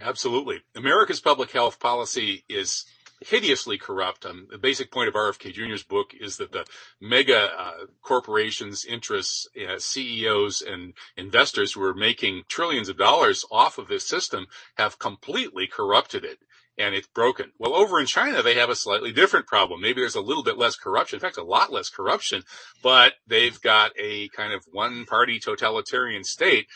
[0.00, 0.60] Absolutely.
[0.74, 2.84] America's public health policy is
[3.28, 4.24] hideously corrupt.
[4.24, 6.64] Um, the basic point of RFK Jr.'s book is that the
[7.00, 13.78] mega uh, corporations, interests, uh, CEOs, and investors who are making trillions of dollars off
[13.78, 16.38] of this system have completely corrupted it.
[16.78, 17.52] And it's broken.
[17.58, 19.80] Well, over in China, they have a slightly different problem.
[19.80, 21.16] Maybe there's a little bit less corruption.
[21.16, 22.42] In fact, a lot less corruption,
[22.82, 26.66] but they've got a kind of one party totalitarian state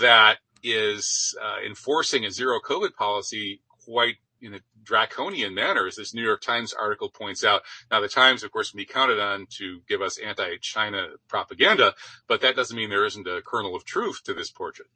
[0.00, 6.14] that is uh, enforcing a zero COVID policy quite in a draconian manner, as this
[6.14, 7.62] New York Times article points out.
[7.90, 11.94] Now, the Times, of course, can be counted on to give us anti-China propaganda,
[12.26, 14.88] but that doesn't mean there isn't a kernel of truth to this portrait.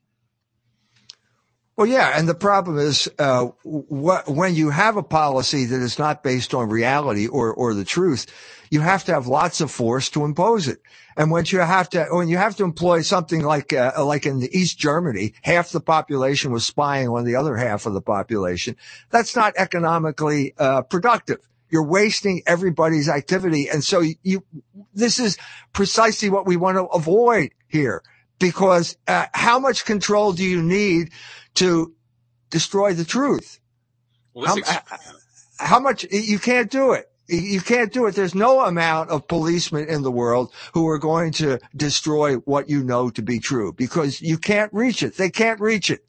[1.77, 5.99] Well, yeah, and the problem is uh, wh- when you have a policy that is
[5.99, 8.27] not based on reality or or the truth,
[8.71, 10.79] you have to have lots of force to impose it.
[11.17, 14.41] And when you have to when you have to employ something like uh, like in
[14.53, 18.77] East Germany, half the population was spying on the other half of the population.
[19.11, 21.41] That's not economically uh, productive.
[21.71, 24.45] You're wasting everybody's activity, and so you.
[24.95, 25.39] This is
[25.73, 28.05] precisely what we want to avoid here
[28.39, 31.11] because uh, how much control do you need
[31.55, 31.95] to
[32.51, 33.61] destroy the truth?
[34.35, 37.11] Well, how, ex- how much you can't do it.
[37.27, 38.15] You can't do it.
[38.15, 42.85] There's no amount of policemen in the world who are going to destroy what you
[42.85, 45.17] know to be true because you can't reach it.
[45.17, 46.05] They can't reach it.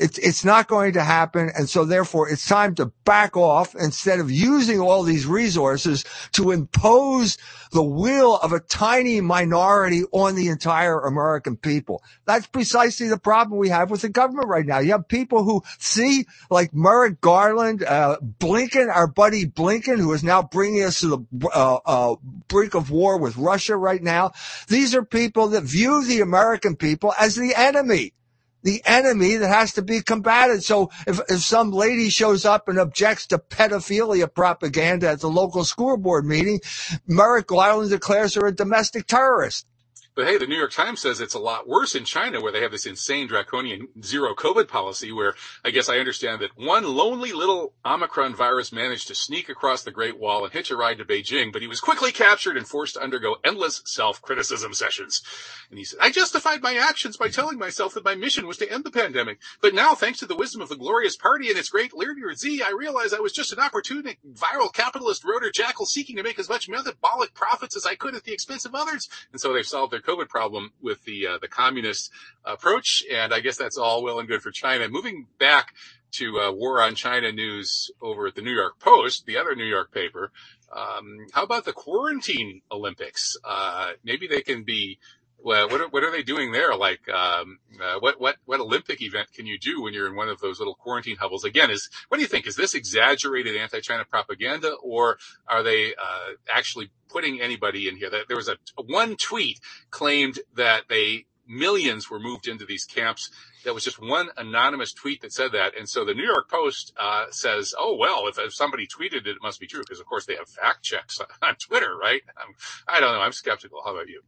[0.00, 1.50] It's, it's not going to happen.
[1.54, 6.52] And so therefore it's time to back off instead of using all these resources to
[6.52, 7.36] impose
[7.72, 12.02] the will of a tiny minority on the entire American people.
[12.24, 14.78] That's precisely the problem we have with the government right now.
[14.78, 20.24] You have people who see like Merrick Garland, uh, Blinken, our buddy Blinken, who is
[20.24, 22.16] now bringing us to the uh, uh,
[22.48, 24.32] brink of war with Russia right now.
[24.68, 28.14] These are people that view the American people as the enemy
[28.62, 30.64] the enemy that has to be combated.
[30.64, 35.64] So if, if some lady shows up and objects to pedophilia propaganda at the local
[35.64, 36.60] school board meeting,
[37.06, 39.66] Merrick Garland declares her a domestic terrorist.
[40.14, 42.62] But hey, the New York Times says it's a lot worse in China where they
[42.62, 47.32] have this insane draconian zero COVID policy where I guess I understand that one lonely
[47.32, 51.04] little Omicron virus managed to sneak across the Great Wall and hitch a ride to
[51.04, 55.22] Beijing, but he was quickly captured and forced to undergo endless self-criticism sessions.
[55.70, 58.70] And he said, I justified my actions by telling myself that my mission was to
[58.70, 59.38] end the pandemic.
[59.62, 62.62] But now, thanks to the wisdom of the glorious party and its great leader Xi,
[62.62, 66.48] I realize I was just an opportunistic viral capitalist rotor jackal seeking to make as
[66.48, 69.08] much metabolic profits as I could at the expense of others.
[69.32, 72.10] And so they've solved their COVID problem with the uh, the communist
[72.44, 74.88] approach, and I guess that's all well and good for China.
[74.88, 75.74] Moving back
[76.12, 79.64] to uh, war on China news over at the New York Post, the other New
[79.64, 80.32] York paper.
[80.74, 83.36] Um, how about the quarantine Olympics?
[83.44, 84.98] Uh, maybe they can be.
[85.42, 86.74] Well, what are, what are they doing there?
[86.74, 90.28] Like, um, uh, what what what Olympic event can you do when you're in one
[90.28, 91.44] of those little quarantine hovels?
[91.44, 92.46] Again, is what do you think?
[92.46, 98.10] Is this exaggerated anti-China propaganda, or are they uh, actually putting anybody in here?
[98.10, 103.30] There was a one tweet claimed that they millions were moved into these camps.
[103.64, 105.76] That was just one anonymous tweet that said that.
[105.76, 109.26] And so the New York Post uh, says, oh, well, if, if, somebody tweeted it,
[109.26, 109.80] it must be true.
[109.80, 112.22] Because, of course, they have fact checks on Twitter, right?
[112.38, 112.54] I'm,
[112.88, 113.20] I do not know.
[113.20, 113.82] I'm skeptical.
[113.84, 114.22] How about you?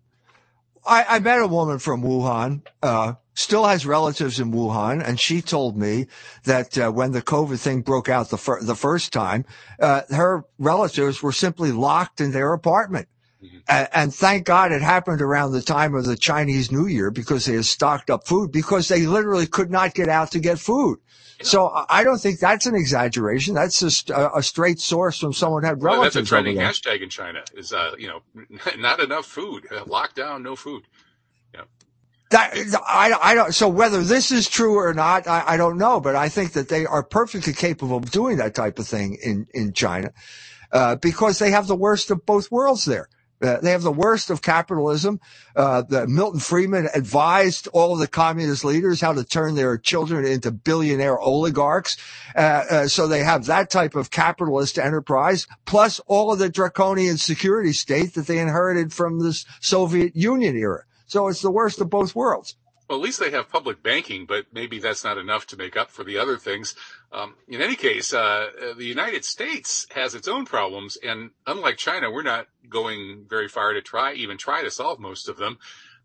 [0.84, 5.40] I, I met a woman from Wuhan, uh, still has relatives in Wuhan, and she
[5.40, 6.06] told me
[6.44, 9.44] that uh, when the COVID thing broke out the, fir- the first time,
[9.80, 13.08] uh, her relatives were simply locked in their apartment.
[13.42, 13.58] Mm-hmm.
[13.68, 17.46] And, and, thank God it happened around the time of the Chinese New Year because
[17.46, 21.00] they had stocked up food because they literally could not get out to get food.
[21.42, 23.54] So I don't think that's an exaggeration.
[23.54, 25.98] That's just a, a straight source from someone who had relatives.
[25.98, 27.42] Well, that's a trending hashtag in China.
[27.54, 28.22] Is uh, you know,
[28.78, 30.84] not enough food, lockdown, no food.
[31.54, 31.62] Yeah.
[32.30, 32.54] That,
[32.86, 36.16] I, I don't, so whether this is true or not, I, I don't know, but
[36.16, 39.72] I think that they are perfectly capable of doing that type of thing in, in
[39.72, 40.12] China,
[40.72, 43.08] uh, because they have the worst of both worlds there.
[43.42, 45.20] Uh, they have the worst of capitalism.
[45.56, 50.24] Uh, the Milton Friedman advised all of the communist leaders how to turn their children
[50.24, 51.96] into billionaire oligarchs.
[52.36, 52.38] Uh,
[52.70, 57.72] uh, so they have that type of capitalist enterprise, plus all of the draconian security
[57.72, 60.84] state that they inherited from the Soviet Union era.
[61.06, 62.56] So it's the worst of both worlds.
[62.92, 65.90] Well, at least they have public banking, but maybe that's not enough to make up
[65.90, 66.74] for the other things.
[67.10, 72.10] Um, in any case, uh, the United States has its own problems, and unlike China,
[72.10, 75.56] we're not going very far to try, even try to solve most of them.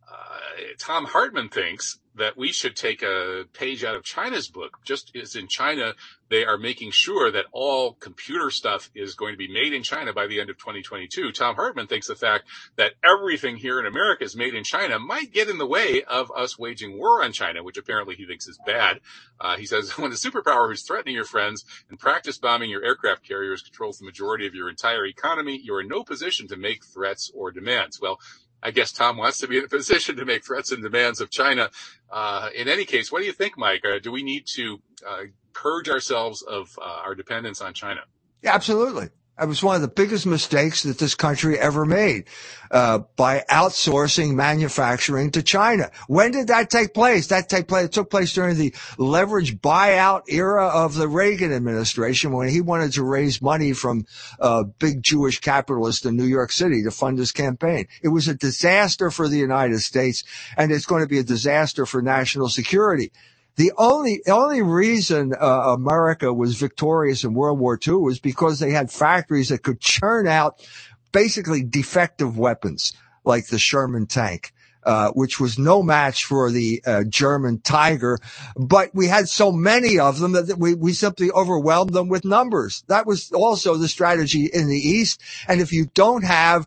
[0.10, 0.40] Uh,
[0.80, 4.78] Thom Hartmann thinks that we should take a page out of China's book.
[4.84, 5.94] Just as in China,
[6.30, 10.14] they are making sure that all computer stuff is going to be made in China
[10.14, 11.32] by the end of 2022.
[11.32, 15.32] Thom Hartmann thinks the fact that everything here in America is made in China might
[15.32, 18.60] get in the way of us waging war on China, which apparently he thinks is
[18.66, 19.00] bad.
[19.40, 23.28] Uh, he says when the superpower who's threatening your friends and practice bombing your aircraft
[23.28, 27.32] carriers controls the majority of your entire economy, you're in no position to make threats
[27.36, 28.02] or demands.
[28.02, 28.20] Well,
[28.62, 31.30] I guess Thom wants to be in a position to make threats and demands of
[31.30, 31.70] China.
[32.12, 33.84] Uh, in any case, what do you think, Mike?
[33.86, 38.02] Uh, do we need to uh, purge ourselves of uh, our dependence on China?
[38.44, 39.10] Absolutely.
[39.40, 42.26] It was one of the biggest mistakes that this country ever made
[42.72, 45.92] uh, by outsourcing manufacturing to China.
[46.08, 47.28] When did that take place?
[47.28, 47.90] That take place.
[47.90, 53.04] Took place during the leverage buyout era of the Reagan administration when he wanted to
[53.04, 54.06] raise money from
[54.40, 57.88] uh, big Jewish capitalists in New York City to fund his campaign.
[58.02, 60.24] It was a disaster for the United States,
[60.58, 63.12] and it's going to be a disaster for national security.
[63.58, 68.72] The only only reason uh, America was victorious in World War II was because they
[68.72, 70.66] had factories that could churn out
[71.12, 72.94] basically defective weapons
[73.26, 74.54] like the Sherman tank.
[74.84, 78.18] Uh, which was no match for the uh, German Tiger,
[78.56, 82.86] but we had so many of them that we, we simply overwhelmed them with numbers.
[82.88, 85.20] That was also the strategy in the East.
[85.46, 86.66] And if you don't have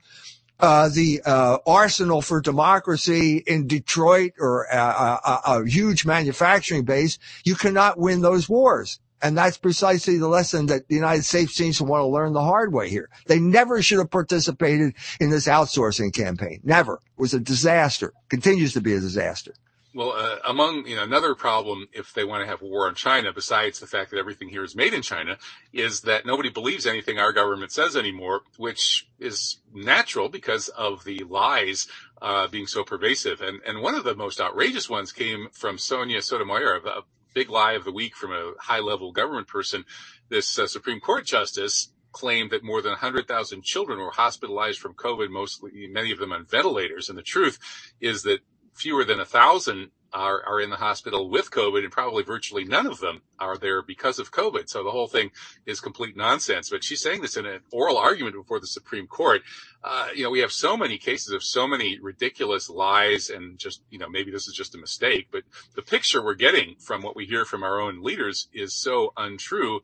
[0.61, 7.19] uh, the uh, arsenal for democracy in Detroit or a, a, a, huge manufacturing base,
[7.45, 9.01] you cannot win those wars.
[9.23, 12.43] And that's precisely the lesson that the United States seems to want to learn the
[12.43, 13.11] hard way here.
[13.27, 16.61] They never should have participated in this outsourcing campaign.
[16.65, 16.95] Never.
[16.95, 18.15] It was a disaster.
[18.31, 19.53] Continues to be a disaster.
[19.93, 23.33] Well, uh, among you know another problem if they want to have war on China,
[23.33, 25.37] besides the fact that everything here is made in China,
[25.73, 31.25] is that nobody believes anything our government says anymore, which is natural because of the
[31.25, 31.89] lies
[32.23, 33.41] uh, being so pervasive.
[33.41, 37.03] And and one of the most outrageous ones came from Sonia Sotomayor, a
[37.35, 39.85] big lie of the week from a high level government person.
[40.29, 45.31] This uh, Supreme Court justice claimed that more than 100,000 children were hospitalized from COVID,
[45.31, 47.09] mostly many of them on ventilators.
[47.09, 47.59] And the truth
[48.01, 48.41] is that
[48.81, 52.87] fewer than a thousand are, are in the hospital with COVID and probably virtually none
[52.87, 54.69] of them are there because of COVID.
[54.69, 55.31] So the whole thing
[55.67, 56.71] is complete nonsense.
[56.71, 59.43] But she's saying this in an oral argument before the Supreme Court.
[59.85, 63.83] Uh, you know, we have so many cases of so many ridiculous lies and just,
[63.91, 65.45] you know, maybe this is just a mistake, but
[65.77, 69.81] the picture we're getting from what we hear from our own leaders is so untrue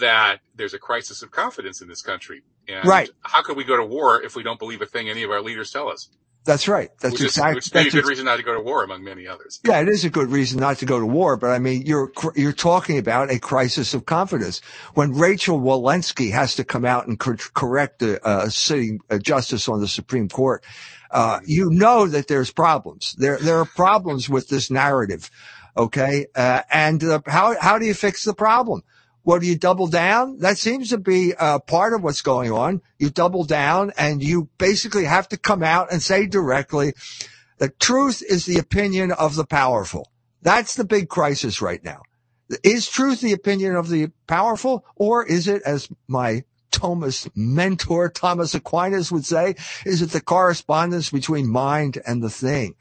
[0.00, 2.42] that there's a crisis of confidence in this country.
[2.68, 3.10] And right.
[3.22, 5.42] how could we go to war if we don't believe a thing any of our
[5.42, 6.08] leaders tell us?
[6.44, 6.90] That's right.
[7.00, 7.54] That's exactly.
[7.54, 9.60] Which may be a good reason not to go to war, among many others.
[9.64, 11.38] Yeah, it is a good reason not to go to war.
[11.38, 14.60] But I mean, you're you're talking about a crisis of confidence
[14.92, 19.80] when Rachel Walensky has to come out and correct a, a sitting a justice on
[19.80, 20.62] the Supreme Court.
[21.10, 23.14] Uh, you know that there's problems.
[23.18, 25.30] There there are problems with this narrative.
[25.76, 28.82] Okay, uh, and uh, how how do you fix the problem?
[29.24, 30.38] Well, do you double down?
[30.38, 32.82] That seems to be uh, part of what's going on.
[32.98, 36.92] You double down and you basically have to come out and say directly,
[37.58, 40.10] the truth is the opinion of the powerful.
[40.42, 42.02] That's the big crisis right now.
[42.62, 48.54] Is truth the opinion of the powerful or is it, as my Thomist mentor, Thomas
[48.54, 49.54] Aquinas would say,
[49.86, 52.74] is it the correspondence between mind and the thing?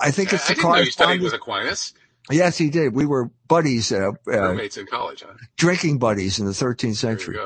[0.00, 0.78] I think it's I the correspondence.
[0.78, 1.92] Know you studied with Aquinas.
[2.30, 2.94] Yes, he did.
[2.94, 5.34] We were buddies, uh, roommates in college, huh?
[5.56, 7.38] Drinking buddies in the 13th century.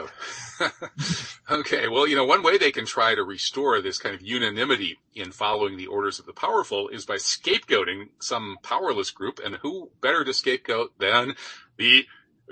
[1.51, 1.89] okay.
[1.89, 5.33] Well, you know, one way they can try to restore this kind of unanimity in
[5.33, 9.41] following the orders of the powerful is by scapegoating some powerless group.
[9.45, 11.35] And who better to scapegoat than
[11.77, 12.07] the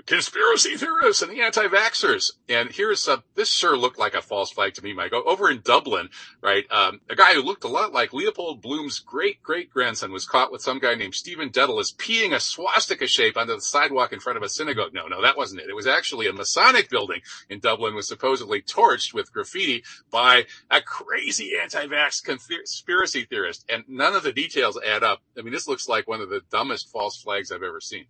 [0.05, 2.31] conspiracy theorists and the anti-vaxxers.
[2.49, 5.13] And here's a, this sure looked like a false flag to me, Mike.
[5.13, 6.09] Over in Dublin,
[6.41, 10.25] right, um, a guy who looked a lot like Leopold Bloom's great great grandson was
[10.25, 14.19] caught with some guy named Stephen Dedalus peeing a swastika shape onto the sidewalk in
[14.19, 14.93] front of a synagogue.
[14.93, 15.69] No, no, that wasn't it.
[15.69, 20.81] It was actually a Masonic building in Dublin was supposedly torched with graffiti by a
[20.81, 23.65] crazy anti-vax conspiracy theorist.
[23.69, 25.21] And none of the details add up.
[25.37, 28.05] I mean, this looks like one of the dumbest false flags I've ever seen.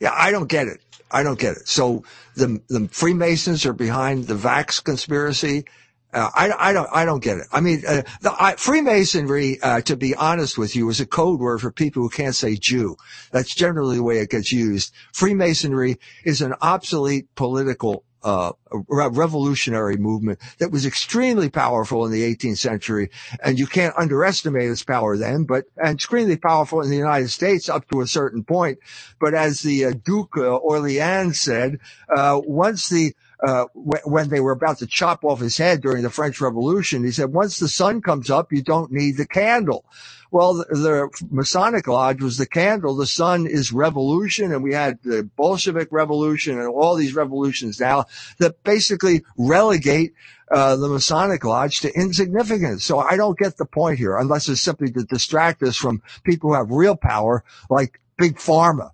[0.00, 0.80] Yeah, I don't get it.
[1.10, 1.68] I don't get it.
[1.68, 2.04] So
[2.36, 5.64] the the Freemasons are behind the vax conspiracy,
[6.12, 7.46] Uh, I, I don't, I don't get it.
[7.52, 11.38] I mean, uh, the, I, Freemasonry, uh, to be honest with you, is a code
[11.38, 12.96] word for people who can't say Jew.
[13.30, 14.94] That's generally the way it gets used.
[15.12, 18.52] Freemasonry is an obsolete political uh,
[18.88, 23.10] revolutionary movement that was extremely powerful in the 18th century.
[23.42, 27.68] And you can't underestimate its power then, but, and extremely powerful in the United States
[27.68, 28.78] up to a certain point.
[29.20, 31.78] But as the uh, Duke uh, Orleans said,
[32.14, 33.14] uh, once the,
[33.46, 37.12] uh, when they were about to chop off his head during the French Revolution, he
[37.12, 39.84] said, once the sun comes up, you don't need the candle.
[40.30, 42.96] Well, the, the, Masonic Lodge was the candle.
[42.96, 44.52] The sun is revolution.
[44.52, 48.06] And we had the Bolshevik revolution and all these revolutions now
[48.38, 50.14] that basically relegate
[50.50, 52.84] uh, the Masonic Lodge to insignificance.
[52.84, 56.50] So I don't get the point here unless it's simply to distract us from people
[56.50, 58.90] who have real power like Big Pharma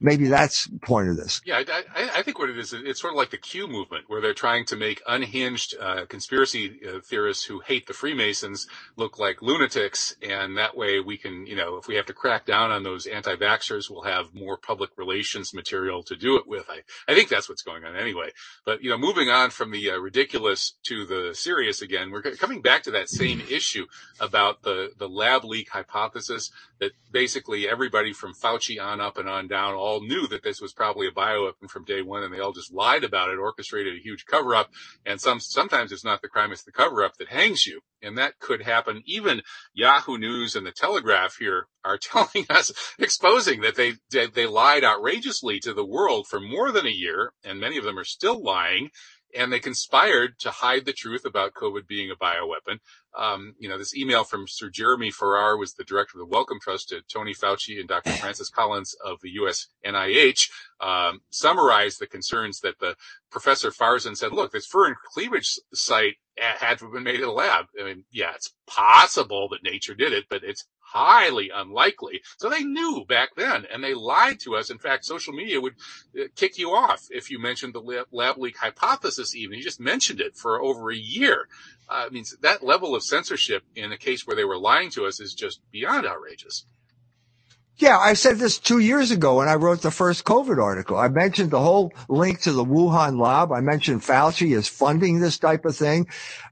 [0.00, 1.40] maybe that's point of this.
[1.44, 4.20] Yeah, I, I, think what it is, it's sort of like the Q movement, where
[4.20, 8.66] they're trying to make unhinged uh, conspiracy uh, theorists who hate the Freemasons
[8.96, 12.46] look like lunatics, and that way we can, you know, if we have to crack
[12.46, 16.66] down on those anti-vaxxers, we'll have more public relations material to do it with.
[16.68, 18.30] I, I think that's what's going on anyway.
[18.64, 22.60] But you know, moving on from the uh, ridiculous to the serious again, we're coming
[22.60, 23.86] back to that same issue
[24.20, 29.48] about the the lab leak hypothesis that basically everybody from Fauci on up and on
[29.48, 32.52] down all knew that this was probably a bioweapon from day one and they all
[32.52, 34.70] just lied about it, orchestrated a huge cover up.
[35.04, 37.80] And some, sometimes it's not the crime, it's the cover up that hangs you.
[38.02, 39.02] And that could happen.
[39.06, 44.46] Even Yahoo News and the Telegraph here are telling us, exposing that they, they, they
[44.46, 47.32] lied outrageously to the world for more than a year.
[47.44, 48.90] And many of them are still lying
[49.34, 52.78] and they conspired to hide the truth about COVID being a bioweapon.
[53.16, 56.60] Um, you know, this email from Sir Jeremy Farrar was the director of the Wellcome
[56.60, 58.10] Trust to Tony Fauci and Dr.
[58.20, 59.68] Francis Collins of the U.S.
[59.84, 60.50] NIH,
[60.80, 62.94] um, summarized the concerns that the
[63.30, 67.32] Professor Farzan said, look, this furin cleavage site had to have been made in a
[67.32, 67.66] lab.
[67.80, 72.22] I mean, yeah, it's possible that nature did it, but it's highly unlikely.
[72.38, 74.70] So they knew back then and they lied to us.
[74.70, 75.74] In fact, social media would
[76.18, 79.58] uh, kick you off if you mentioned the lab leak hypothesis even.
[79.58, 81.48] You just mentioned it for over a year.
[81.88, 85.06] Uh, I mean, that level of censorship in a case where they were lying to
[85.06, 86.66] us is just beyond outrageous.
[87.78, 90.96] Yeah, I said this two years ago when I wrote the first COVID article.
[90.96, 93.52] I mentioned the whole link to the Wuhan lab.
[93.52, 96.06] I mentioned Fauci is funding this type of thing.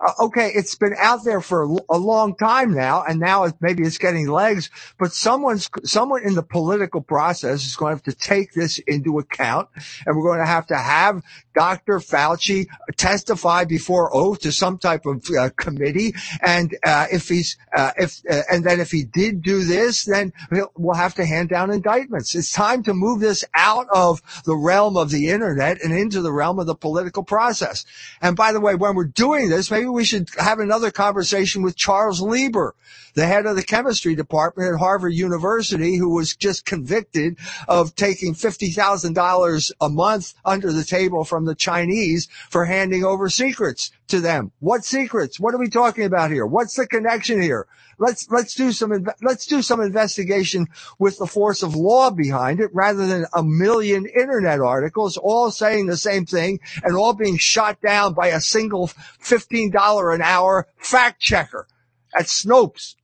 [0.07, 3.85] Uh, okay, it's been out there for a, long time now, and now it, maybe
[3.85, 4.69] it's getting legs.
[4.99, 9.19] But someone's someone in the political process is going to have to take this into
[9.19, 9.71] account,
[10.05, 11.23] and we're going to have to have
[11.55, 12.01] Dr.
[12.01, 12.67] Fauci
[12.99, 16.15] testify before oath to some type of uh, committee.
[16.43, 20.35] And uh, if he's uh, if uh, and then if he did do this, then
[20.77, 22.35] we'll have have to hand down indictments.
[22.35, 26.33] It's time to move this out of the realm of the internet and into the
[26.33, 27.85] realm of the political process.
[28.21, 31.77] And by the way, when we're doing this, maybe we should have another conversation with
[31.77, 32.75] Charles Lieber,
[33.15, 37.39] the head of the chemistry department at Harvard University, who was just convicted
[37.69, 43.93] of taking $50,000 a month under the table from the Chinese for handing over secrets
[44.09, 44.51] to them.
[44.59, 45.39] What secrets?
[45.39, 46.47] What are we talking about here?
[46.47, 47.69] What's the connection here?
[47.99, 50.67] Let's, let's do some, let's do some investigation
[50.99, 55.87] with the force of law behind it rather than a million internet articles all saying
[55.87, 58.89] the same thing and all being shot down by a single
[59.23, 61.67] $15 an hour fact checker
[62.15, 62.95] at Snopes.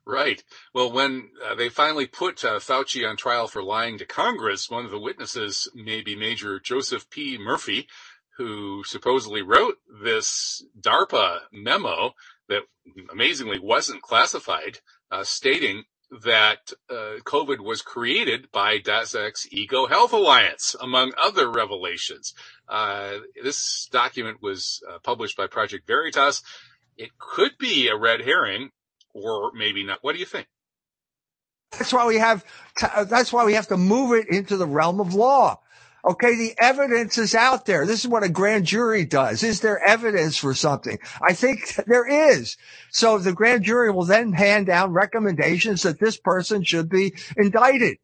[0.08, 0.42] Right.
[0.74, 4.86] Well, when uh, they finally put uh, Fauci on trial for lying to Congress, one
[4.86, 7.38] of the witnesses may be Major Joseph P.
[7.38, 7.90] Murphy,
[8.38, 12.14] who supposedly wrote this DARPA memo
[12.50, 12.62] that
[13.12, 14.80] amazingly wasn't classified,
[15.12, 15.84] uh, stating
[16.24, 22.34] that uh, COVID was created by Daszak's EcoHealth Alliance, among other revelations.
[22.68, 26.42] Uh, this document was uh, published by Project Veritas.
[26.96, 28.70] It could be a red herring,
[29.14, 30.00] or maybe not.
[30.02, 30.48] What do you think?
[31.72, 32.46] That's why we have.
[33.08, 35.60] That's why we have to move it into the realm of law.
[36.06, 37.86] Okay, the evidence is out there.
[37.86, 39.44] This is what a grand jury does.
[39.44, 41.00] Is there evidence for something?
[41.22, 42.58] I think there is.
[42.92, 47.98] So the grand jury will then hand down recommendations that this person should be indicted.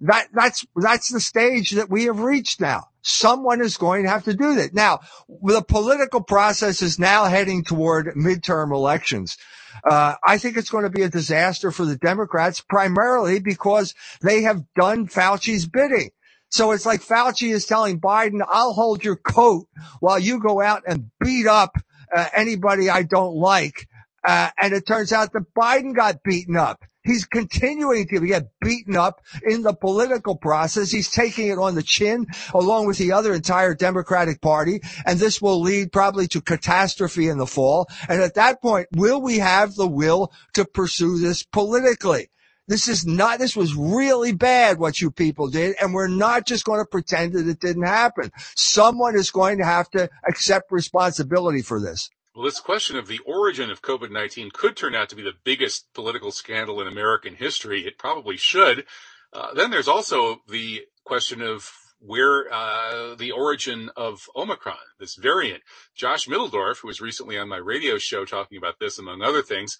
[0.00, 2.88] That, that's, that's the stage that we have reached now.
[3.02, 4.74] Someone is going to have to do that.
[4.74, 9.36] Now, the political process is now heading toward midterm elections.
[9.84, 14.42] Uh, I think it's going to be a disaster for the Democrats primarily because they
[14.42, 16.10] have done Fauci's bidding.
[16.52, 19.68] So it's like Fauci is telling Biden, I'll hold your coat
[20.00, 21.78] while you go out and beat up
[22.14, 23.88] uh, anybody I don't like.
[24.22, 26.84] Uh, and it turns out that Biden got beaten up.
[27.04, 30.90] He's continuing to get beaten up in the political process.
[30.90, 34.82] He's taking it on the chin along with the other entire Democratic Party.
[35.06, 37.88] And this will lead probably to catastrophe in the fall.
[38.10, 42.28] And at that point, will we have the will to pursue this politically?
[42.68, 45.76] This is not, this was really bad what you people did.
[45.80, 48.30] And we're not just going to pretend that it didn't happen.
[48.54, 52.08] Someone is going to have to accept responsibility for this.
[52.34, 55.92] Well, this question of the origin of COVID-19 could turn out to be the biggest
[55.92, 57.84] political scandal in American history.
[57.86, 58.86] It probably should.
[59.32, 65.62] Uh, then there's also the question of where uh, the origin of Omicron, this variant.
[65.94, 69.78] Josh Mitteldorf, who was recently on my radio show talking about this, among other things,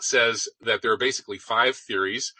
[0.00, 2.32] says that there are basically five theories.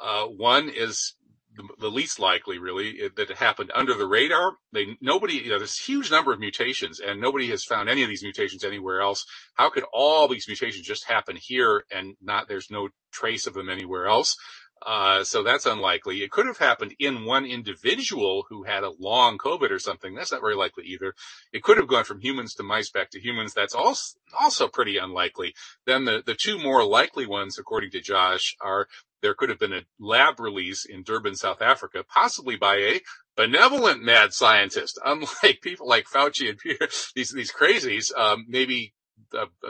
[0.00, 1.14] Uh, one is
[1.54, 4.52] the, the, least likely, really, it, that it happened under the radar.
[4.72, 8.02] They nobody, you know, there's a huge number of mutations, and nobody has found any
[8.02, 9.26] of these mutations anywhere else.
[9.54, 12.48] How could all these mutations just happen here and not?
[12.48, 14.36] There's no trace of them anywhere else.
[14.84, 16.22] Uh, so that's unlikely.
[16.22, 20.14] It could have happened in one individual who had a long COVID or something.
[20.14, 21.14] That's not very likely either.
[21.52, 23.54] It could have gone from humans to mice back to humans.
[23.54, 25.54] That's also, also pretty unlikely.
[25.86, 28.88] Then the, the two more likely ones, according to Josh, are
[29.20, 33.00] there could have been a lab release in Durban, South Africa, possibly by a
[33.36, 38.92] benevolent mad scientist, unlike people like Fauci and Peter, these, these crazies, um, maybe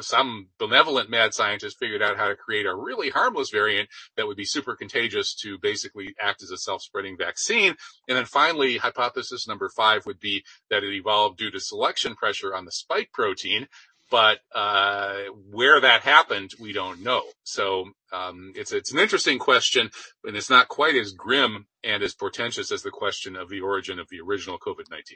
[0.00, 4.36] some benevolent mad scientist figured out how to create a really harmless variant that would
[4.36, 7.74] be super contagious to basically act as a self-spreading vaccine.
[8.08, 12.54] And then finally, hypothesis number five would be that it evolved due to selection pressure
[12.54, 13.68] on the spike protein.
[14.10, 17.22] But uh, where that happened, we don't know.
[17.44, 19.90] So um, it's it's an interesting question,
[20.22, 23.98] and it's not quite as grim and as portentous as the question of the origin
[23.98, 25.14] of the original COVID-19.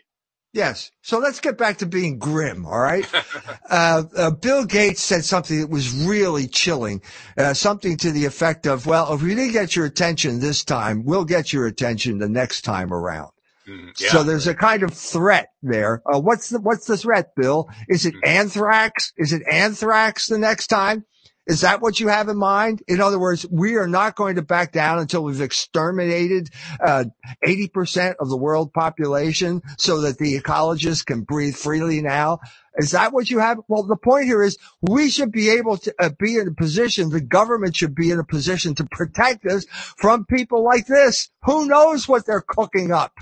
[0.57, 0.91] Yes.
[1.03, 2.65] So let's get back to being grim.
[2.65, 3.07] All right.
[3.71, 7.03] uh, uh, Bill Gates said something that was really chilling,
[7.37, 11.05] uh, something to the effect of, well, if we didn't get your attention this time,
[11.05, 13.33] we'll get your attention the next time around.
[13.69, 14.09] Mm, yeah.
[14.09, 16.01] So there's a kind of threat there.
[16.11, 17.69] Uh, what's the, what's the threat, Bill?
[17.87, 18.27] Is it mm.
[18.27, 19.13] anthrax?
[19.19, 21.05] Is it anthrax the next time?
[21.47, 22.83] Is that what you have in mind?
[22.89, 26.51] In other words, we are not going to back down until we've exterminated
[26.85, 27.05] uh,
[27.45, 32.41] 80% of the world population so that the ecologists can breathe freely now.
[32.77, 33.59] Is that what you have?
[33.69, 37.11] Well, the point here is we should be able to uh, be in a position,
[37.11, 39.65] the government should be in a position to protect us
[39.97, 41.31] from people like this.
[41.45, 43.13] Who knows what they're cooking up?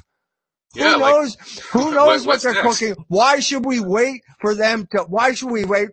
[0.75, 1.37] Yeah, who knows?
[1.39, 2.79] Like, who knows what, what they're next?
[2.79, 3.05] cooking?
[3.09, 5.03] Why should we wait for them to?
[5.05, 5.89] Why should we wait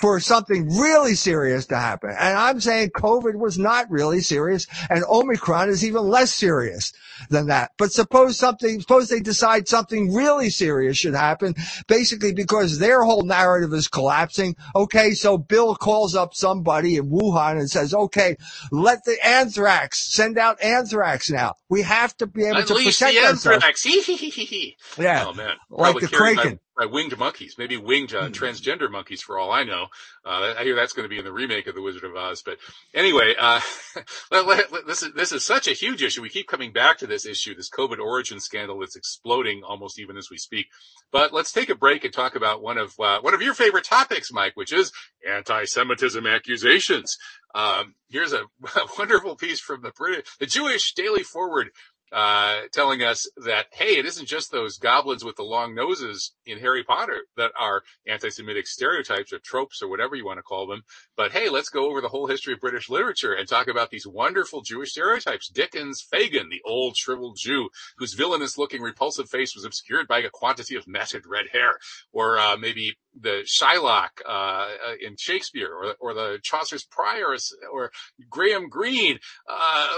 [0.00, 2.10] for something really serious to happen?
[2.10, 6.92] And I'm saying COVID was not really serious, and Omicron is even less serious
[7.28, 7.72] than that.
[7.78, 11.54] But suppose something, suppose they decide something really serious should happen,
[11.86, 14.56] basically because their whole narrative is collapsing.
[14.74, 18.36] Okay, so Bill calls up somebody in Wuhan and says, "Okay,
[18.70, 21.54] let the anthrax send out anthrax now.
[21.68, 23.62] We have to be able Unleash to protect the anthrax."
[24.98, 25.24] yeah.
[25.26, 25.56] Oh man.
[25.70, 26.60] Like the Kraken.
[26.76, 28.32] By, by, winged monkeys, maybe winged uh, mm.
[28.32, 29.86] transgender monkeys for all I know.
[30.24, 32.42] Uh, I hear that's going to be in the remake of The Wizard of Oz.
[32.44, 32.58] But
[32.94, 33.60] anyway, uh,
[34.30, 36.22] let, let, let, this is, this is such a huge issue.
[36.22, 40.16] We keep coming back to this issue, this COVID origin scandal that's exploding almost even
[40.16, 40.66] as we speak.
[41.10, 43.84] But let's take a break and talk about one of, uh, one of your favorite
[43.84, 44.92] topics, Mike, which is
[45.28, 47.18] anti-Semitism accusations.
[47.54, 51.70] Um, here's a, a wonderful piece from the British, the Jewish Daily Forward
[52.12, 56.58] uh, telling us that, hey, it isn't just those goblins with the long noses in
[56.58, 60.82] Harry Potter that are anti-Semitic stereotypes or tropes or whatever you want to call them.
[61.16, 64.06] But hey, let's go over the whole history of British literature and talk about these
[64.06, 65.48] wonderful Jewish stereotypes.
[65.48, 70.30] Dickens, Fagin, the old shriveled Jew whose villainous looking repulsive face was obscured by a
[70.30, 71.78] quantity of matted red hair.
[72.12, 77.90] Or, uh, maybe the Shylock, uh, uh in Shakespeare or, or the Chaucer's Priors or
[78.30, 79.18] Graham Greene.
[79.48, 79.88] Uh,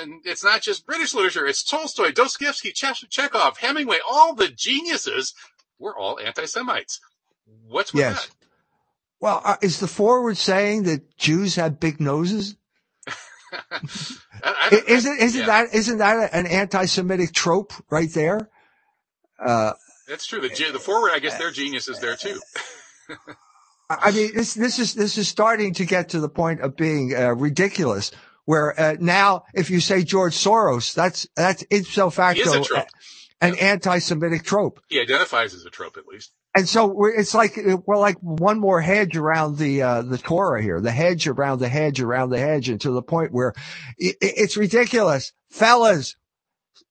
[0.00, 1.46] and it's not just British literature.
[1.46, 5.34] It's Tolstoy, Dostoevsky, Chekhov, Hemingway, all the geniuses
[5.78, 7.00] were all anti-Semites.
[7.66, 8.26] What's with yes.
[8.26, 8.34] that?
[9.20, 12.56] Well, uh, is the forward saying that Jews have big noses?
[14.72, 15.46] isn't isn't yeah.
[15.46, 18.50] that isn't that an anti-Semitic trope right there?
[19.44, 19.72] Uh,
[20.08, 20.40] That's true.
[20.40, 22.40] The the forward, I guess, their genius is there too.
[23.90, 27.14] I mean, this this is this is starting to get to the point of being
[27.14, 28.10] uh, ridiculous
[28.44, 32.64] where uh, now if you say George Soros, that's that's ipso facto
[33.40, 33.72] an yeah.
[33.72, 34.80] anti-Semitic trope.
[34.88, 36.32] He identifies as a trope at least.
[36.54, 40.80] And so it's like we're like one more hedge around the uh, the Torah here,
[40.80, 43.52] the hedge around the hedge around the hedge, and to the point where
[43.98, 46.16] it, it's ridiculous, fellas.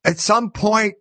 [0.05, 0.93] At some point,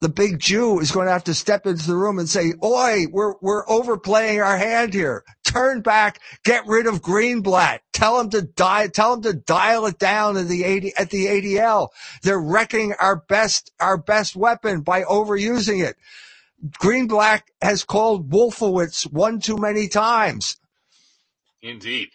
[0.00, 3.04] the big Jew is going to have to step into the room and say, Oi,
[3.10, 5.24] we're, we're overplaying our hand here.
[5.44, 7.80] Turn back, get rid of Greenblatt.
[7.92, 11.26] Tell him to die, tell him to dial it down at the 80, at the
[11.26, 11.88] ADL.
[12.22, 15.96] They're wrecking our best, our best weapon by overusing it.
[16.78, 20.58] Greenblatt has called Wolfowitz one too many times.
[21.62, 22.08] Indeed.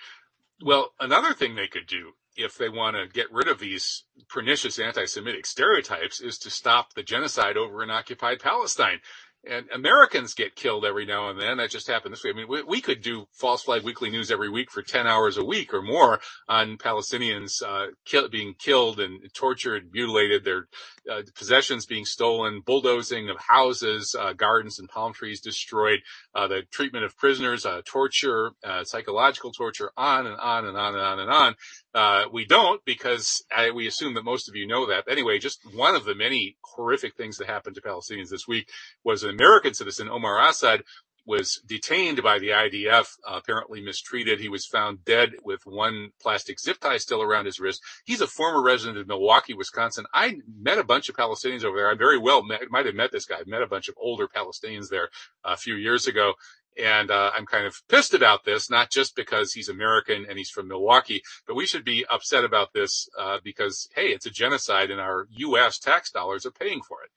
[0.63, 4.79] Well, another thing they could do if they want to get rid of these pernicious
[4.79, 8.99] anti-Semitic stereotypes is to stop the genocide over in occupied Palestine
[9.47, 11.57] and Americans get killed every now and then.
[11.57, 12.35] That just happened this week.
[12.35, 15.37] I mean, we, we, could do false flag weekly news every week for 10 hours
[15.37, 20.67] a week or more on Palestinians, uh, kill, being killed and tortured, mutilated, their
[21.11, 25.99] uh, possessions being stolen, bulldozing of houses, uh, gardens and palm trees destroyed,
[26.33, 30.93] uh, the treatment of prisoners, uh, torture, uh, psychological torture, on and on and on
[30.93, 31.55] and on and on.
[31.95, 35.05] Uh, we don't because I, we assume that most of you know that.
[35.09, 38.69] Anyway, just one of the many horrific things that happened to Palestinians this week
[39.05, 40.83] was an American citizen, Omar Assad,
[41.25, 44.39] was detained by the IDF, uh, apparently mistreated.
[44.39, 47.81] He was found dead with one plastic zip tie still around his wrist.
[48.03, 50.05] He's a former resident of Milwaukee, Wisconsin.
[50.13, 51.89] I met a bunch of Palestinians over there.
[51.89, 53.37] I very well might have met this guy.
[53.37, 55.09] I met a bunch of older Palestinians there
[55.43, 56.33] a few years ago.
[56.81, 60.49] And uh, I'm kind of pissed about this, not just because he's American and he's
[60.49, 64.91] from Milwaukee, but we should be upset about this uh, because, hey, it's a genocide
[64.91, 65.79] and our U.S.
[65.79, 67.09] tax dollars are paying for it.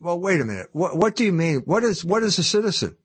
[0.00, 0.68] Well, wait a minute.
[0.72, 1.60] What, what do you mean?
[1.66, 2.96] What is what is a citizen?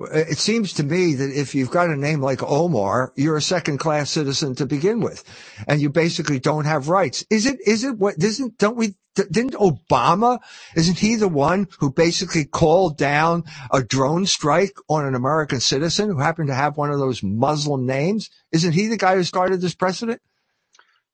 [0.00, 3.78] It seems to me that if you've got a name like Omar, you're a second
[3.78, 5.24] class citizen to begin with,
[5.66, 7.24] and you basically don't have rights.
[7.30, 10.38] Is it, is it what, isn't, don't we, didn't Obama,
[10.76, 13.42] isn't he the one who basically called down
[13.72, 17.84] a drone strike on an American citizen who happened to have one of those Muslim
[17.84, 18.30] names?
[18.52, 20.20] Isn't he the guy who started this precedent?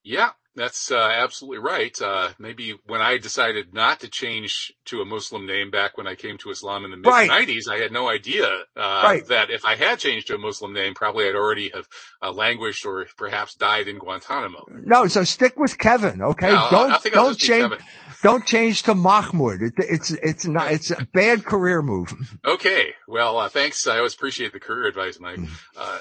[0.02, 2.00] Yeah, that's uh, absolutely right.
[2.00, 6.14] Uh, maybe when I decided not to change to a Muslim name back when I
[6.14, 7.30] came to Islam in the mid right.
[7.30, 9.26] 90s, I had no idea uh, right.
[9.28, 11.88] that if I had changed to a Muslim name, probably I'd already have
[12.22, 14.64] uh, languished or perhaps died in Guantanamo.
[14.68, 16.52] No, so stick with Kevin, okay?
[16.52, 17.74] No, don't don't change.
[18.22, 19.60] Don't change to Mahmoud.
[19.60, 22.14] It, it's it's not it's a bad career move.
[22.42, 23.86] Okay, well, uh, thanks.
[23.86, 25.40] I always appreciate the career advice, Mike.
[25.40, 25.48] Mm.
[25.76, 25.98] Uh,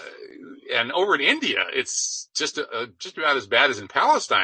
[0.74, 4.43] and over in India, it's just uh, just about as bad as in Palestine,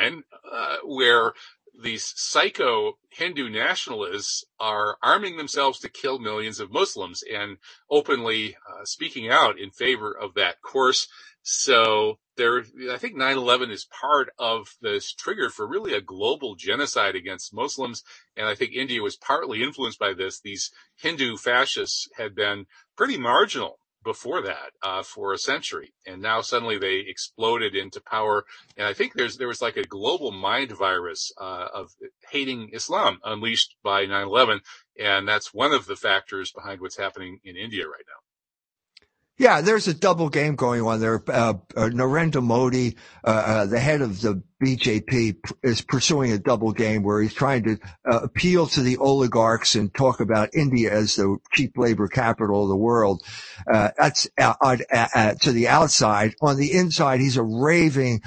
[0.52, 1.34] uh, where
[1.82, 7.58] these psycho Hindu nationalists are arming themselves to kill millions of Muslims and
[7.89, 11.08] openly uh, speaking out in favor of that course.
[11.41, 17.16] So there, I think 9/11 is part of this trigger for really a global genocide
[17.16, 18.04] against Muslims,
[18.36, 20.39] and I think India was partly influenced by this.
[20.39, 22.66] These Hindu fascists had been
[22.97, 28.45] pretty marginal before that uh, for a century, and now suddenly they exploded into power.
[28.78, 31.91] And I think there's there was like a global mind virus uh, of
[32.32, 34.62] hating Islam unleashed by 9/11,
[35.00, 38.20] and that's one of the factors behind what's happening in India right now.
[39.38, 41.24] Yeah, there's a double game going on there.
[41.28, 46.72] Uh, uh, Narendra Modi, uh, uh the head of the BJP, is pursuing a double
[46.72, 47.78] game where he's trying to
[48.10, 52.70] uh, appeal to the oligarchs and talk about India as the cheap labor capital of
[52.70, 53.24] the world.
[53.72, 56.36] Uh, that's to the outside.
[56.41, 58.22] On the inside, he's a raving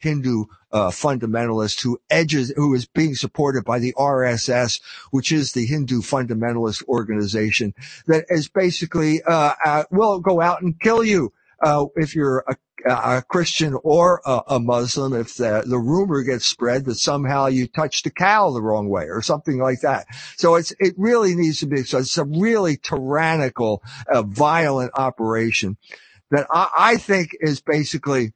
[0.00, 0.44] Hindu
[0.76, 6.02] uh, fundamentalist who edges, who is being supported by the RSS, which is the Hindu
[6.02, 7.72] fundamentalist organization
[8.06, 11.32] that is basically, uh, uh, will go out and kill you.
[11.62, 12.56] Uh, if you're a,
[12.88, 17.66] a, Christian or a, a Muslim, if the, the, rumor gets spread that somehow you
[17.66, 20.06] touched a cow the wrong way or something like that.
[20.36, 23.82] So it's, it really needs to be, so it's a really tyrannical,
[24.12, 25.76] uh, violent operation
[26.30, 28.32] that I, I think is basically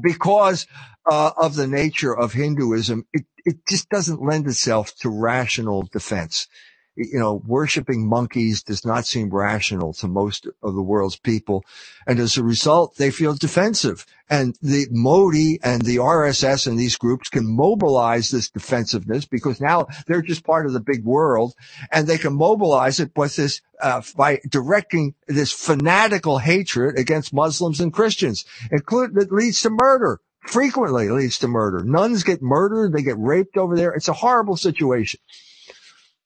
[0.00, 0.66] because
[1.06, 6.46] uh, of the nature of Hinduism, it, it just doesn't lend itself to rational defense.
[6.94, 11.64] You know, worshiping monkeys does not seem rational to most of the world's people.
[12.06, 14.04] And as a result, they feel defensive.
[14.28, 19.86] And the Modi and the RSS and these groups can mobilize this defensiveness because now
[20.06, 21.54] they're just part of the big world
[21.90, 27.80] and they can mobilize it with this, uh, by directing this fanatical hatred against Muslims
[27.80, 31.84] and Christians, including that leads to murder frequently leads to murder.
[31.84, 32.92] Nuns get murdered.
[32.92, 33.92] They get raped over there.
[33.92, 35.20] It's a horrible situation.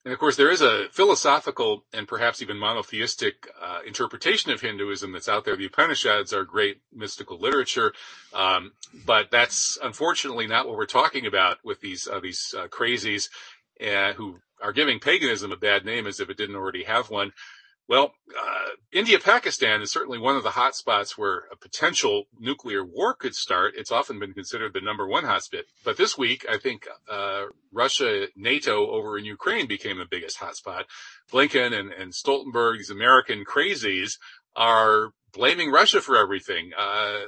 [0.07, 5.11] And of course, there is a philosophical and perhaps even monotheistic uh, interpretation of Hinduism
[5.11, 5.57] that's out there.
[5.57, 7.93] The Upanishads are great mystical literature,
[8.33, 8.71] um,
[9.05, 13.31] but that's unfortunately not what we're talking about with these uh, these uh, crazies
[13.85, 17.33] uh, who are giving paganism a bad name as if it didn't already have one.
[17.89, 22.85] Well, uh, India Pakistan is certainly one of the hot spots where a potential nuclear
[22.85, 23.75] war could start.
[23.77, 25.63] It's often been considered the number one hotspot.
[25.85, 30.85] But this week, I think uh, Russia, NATO over in Ukraine became the biggest hotspot.
[31.31, 34.19] Blinken and, and Stoltenberg, these American crazies,
[34.57, 36.73] are blaming Russia for everything.
[36.77, 37.21] Uh,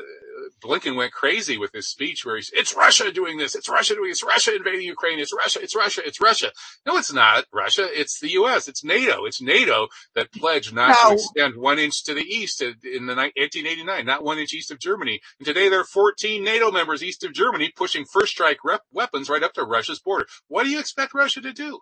[0.63, 3.55] Blinken went crazy with his speech where he's, it's Russia doing this.
[3.55, 4.23] It's Russia doing this.
[4.23, 5.19] It's Russia invading Ukraine.
[5.19, 5.61] It's Russia.
[5.63, 6.03] It's Russia.
[6.05, 6.51] It's Russia.
[6.87, 7.87] No, it's not Russia.
[7.91, 8.67] It's the U.S.
[8.67, 9.25] It's NATO.
[9.25, 14.07] It's NATO that pledged not to extend one inch to the east in the 1889,
[14.07, 15.21] not one inch east of Germany.
[15.39, 19.29] And today there are 14 NATO members east of Germany pushing first strike rep- weapons
[19.29, 20.27] right up to Russia's border.
[20.49, 21.81] What do you expect Russia to do?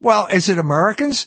[0.00, 1.26] Well, is it Americans?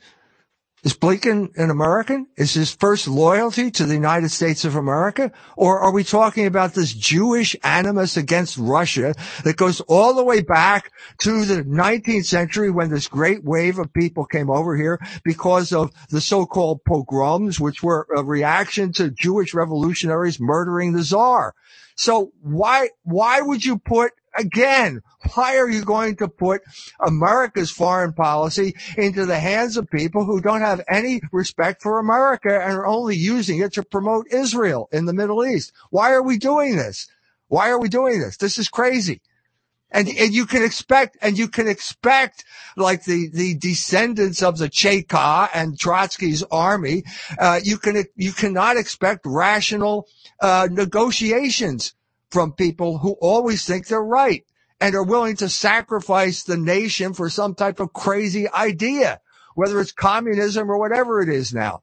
[0.83, 2.27] Is Blinken an American?
[2.35, 5.31] Is his first loyalty to the United States of America?
[5.55, 9.15] Or are we talking about this Jewish animus against Russia
[9.45, 13.93] that goes all the way back to the 19th century when this great wave of
[13.93, 19.53] people came over here because of the so-called pogroms, which were a reaction to Jewish
[19.53, 21.55] revolutionaries murdering the czar?
[21.95, 25.01] So why, why would you put again,
[25.33, 26.61] why are you going to put
[26.99, 32.49] America's foreign policy into the hands of people who don't have any respect for America
[32.49, 35.71] and are only using it to promote Israel in the Middle East?
[35.89, 37.07] Why are we doing this?
[37.47, 38.37] Why are we doing this?
[38.37, 39.21] This is crazy.
[39.91, 42.43] And, and you can expect, and you can expect
[42.75, 47.03] like the, the descendants of the Cheka and Trotsky's army,
[47.37, 50.07] uh, you can, you cannot expect rational,
[50.41, 51.93] uh, negotiations
[52.33, 54.43] from people who always think they're right
[54.81, 59.21] and are willing to sacrifice the nation for some type of crazy idea,
[59.53, 61.82] whether it's communism or whatever it is now.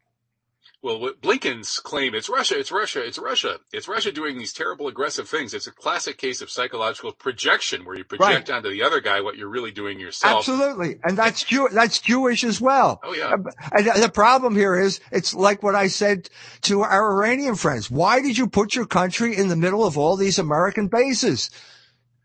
[0.83, 3.59] Well, what Blinken's claim, it's Russia, it's Russia, it's Russia.
[3.70, 5.53] It's Russia doing these terrible aggressive things.
[5.53, 8.57] It's a classic case of psychological projection where you project right.
[8.57, 10.39] onto the other guy what you're really doing yourself.
[10.39, 10.99] Absolutely.
[11.05, 12.99] And that's Jew- that's Jewish as well.
[13.05, 13.35] Oh yeah.
[13.72, 16.31] And the problem here is it's like what I said
[16.62, 17.91] to our Iranian friends.
[17.91, 21.51] Why did you put your country in the middle of all these American bases?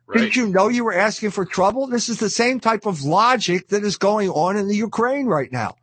[0.07, 0.19] Right.
[0.19, 1.87] Didn't you know you were asking for trouble?
[1.87, 5.51] This is the same type of logic that is going on in the Ukraine right
[5.51, 5.75] now.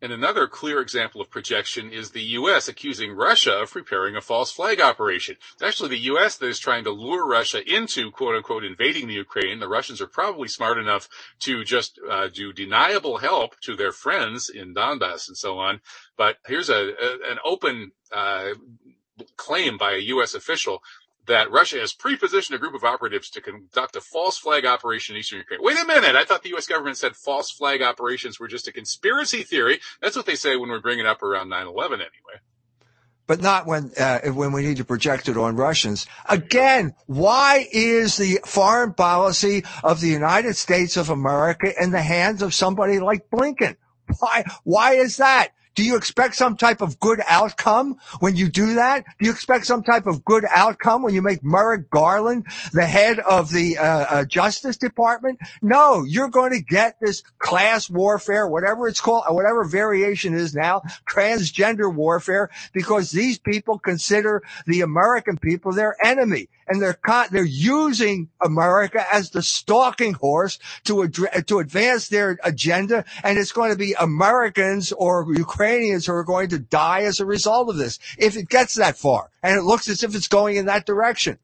[0.00, 2.68] And another clear example of projection is the U.S.
[2.68, 5.36] accusing Russia of preparing a false flag operation.
[5.54, 6.36] It's actually the U.S.
[6.36, 9.58] that is trying to lure Russia into quote unquote invading the Ukraine.
[9.58, 11.08] The Russians are probably smart enough
[11.40, 15.80] to just uh, do deniable help to their friends in Donbass and so on.
[16.16, 18.50] But here's a, a an open uh,
[19.36, 20.34] claim by a U.S.
[20.34, 20.82] official
[21.28, 25.20] that Russia has pre-positioned a group of operatives to conduct a false flag operation in
[25.20, 25.60] eastern Ukraine.
[25.62, 26.16] Wait a minute.
[26.16, 26.66] I thought the U.S.
[26.66, 29.80] government said false flag operations were just a conspiracy theory.
[30.02, 32.40] That's what they say when we bring it up around 9-11 anyway.
[33.26, 36.06] But not when, uh, when we need to project it on Russians.
[36.28, 42.40] Again, why is the foreign policy of the United States of America in the hands
[42.40, 43.76] of somebody like Blinken?
[44.18, 45.50] Why, why is that?
[45.78, 49.04] Do you expect some type of good outcome when you do that?
[49.20, 53.20] Do you expect some type of good outcome when you make Merrick Garland the head
[53.20, 55.38] of the uh, uh, Justice Department?
[55.62, 60.82] No, you're going to get this class warfare, whatever it's called, whatever variation is now,
[61.08, 66.98] transgender warfare, because these people consider the American people their enemy and they're
[67.30, 73.52] they're using America as the stalking horse to ad- to advance their agenda, and it's
[73.52, 77.76] going to be Americans or Ukrainians who are going to die as a result of
[77.76, 80.86] this if it gets that far, and it looks as if it's going in that
[80.86, 81.38] direction.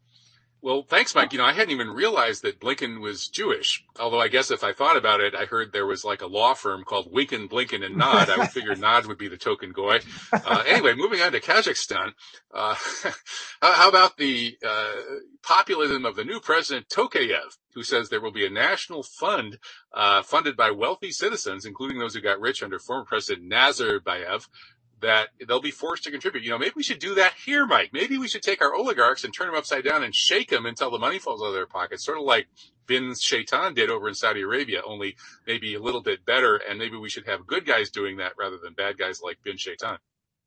[0.65, 1.35] Well, thanks, Mike.
[1.35, 3.85] You know, I hadn't even realized that Blinken was Jewish.
[4.01, 6.55] Although I guess if I thought about it, I heard there was like a law
[6.55, 8.31] firm called Winken, Blinken, and Nod.
[8.31, 10.01] I would figure Nod would be the token goy.
[10.33, 12.13] Uh, anyway, moving on to Kazakhstan.
[12.51, 12.75] Uh,
[13.61, 14.93] how about the uh,
[15.43, 19.59] populism of the new president Tokayev, who says there will be a national fund
[19.93, 24.49] uh, funded by wealthy citizens, including those who got rich under former President Nazarbayev,
[25.05, 26.45] that they'll be forced to contribute.
[26.45, 27.91] You know, maybe we should do that here, Mike.
[27.93, 30.91] Maybe we should take our oligarchs and turn them upside down and shake them until
[30.91, 32.47] the money falls out of their pockets, sort of like
[32.87, 36.57] bin Shaitan did over in Saudi Arabia, only maybe a little bit better.
[36.57, 39.59] And maybe we should have good guys doing that rather than bad guys like bin
[39.59, 39.99] Shaitan.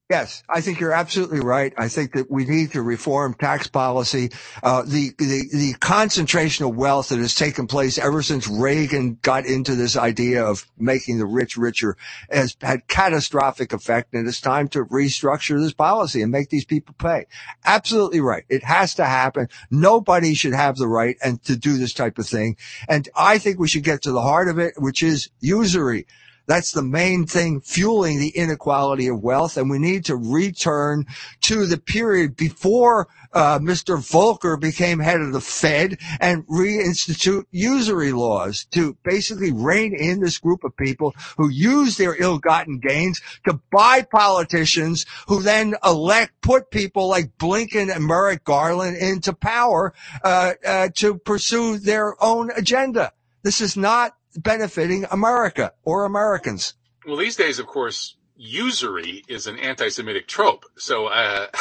[0.10, 1.74] Yes, I think you're absolutely right.
[1.78, 4.32] I think that we need to reform tax policy.
[4.64, 9.46] Uh, the, the, the concentration of wealth that has taken place ever since Reagan got
[9.46, 11.98] into this idea of making the rich richer
[12.32, 14.14] has had catastrophic effect.
[14.14, 17.26] And it's time to restructure this policy and make these people pay.
[17.66, 18.46] Absolutely right.
[18.48, 19.50] It has to happen.
[19.70, 22.56] Nobody should have the right and to do this type of thing.
[22.88, 26.08] And I think we should get to the heart of it, which is usury
[26.48, 29.58] That's the main thing fueling the inequality of wealth.
[29.58, 31.06] And we need to return
[31.42, 33.98] to the period before uh, Mr.
[33.98, 40.38] Volcker became head of the Fed and reinstitute usury laws to basically rein in this
[40.38, 46.72] group of people who use their ill-gotten gains to buy politicians who then elect, put
[46.72, 49.94] people like Blinken and Merrick Garland into power
[50.24, 53.12] uh, uh, to pursue their own agenda.
[53.44, 56.74] This is not benefiting America or Americans.
[57.06, 60.66] Well, these days, of course, usury is an anti-Semitic trope.
[60.78, 61.48] So uh,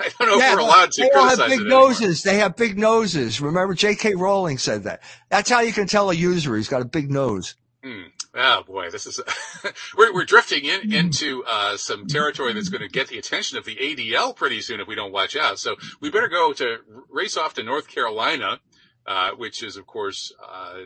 [0.00, 2.22] I don't know yeah, if we're allowed to they have big noses.
[2.22, 3.40] They have big noses.
[3.40, 4.14] Remember, J.K.
[4.14, 5.02] Rowling said that.
[5.28, 6.58] That's how you can tell a usury.
[6.58, 7.54] He's got a big nose.
[7.82, 8.02] Hmm.
[8.34, 9.20] Oh boy, this is
[9.96, 13.64] we're we're drifting in into uh, some territory that's going to get the attention of
[13.64, 15.58] the ADL pretty soon if we don't watch out.
[15.58, 16.76] So we better go to
[17.08, 18.60] race off to North Carolina,
[19.06, 20.82] uh, which is of course uh,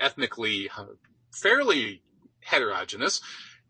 [0.00, 0.86] ethnically uh,
[1.32, 2.02] fairly
[2.40, 3.20] heterogeneous,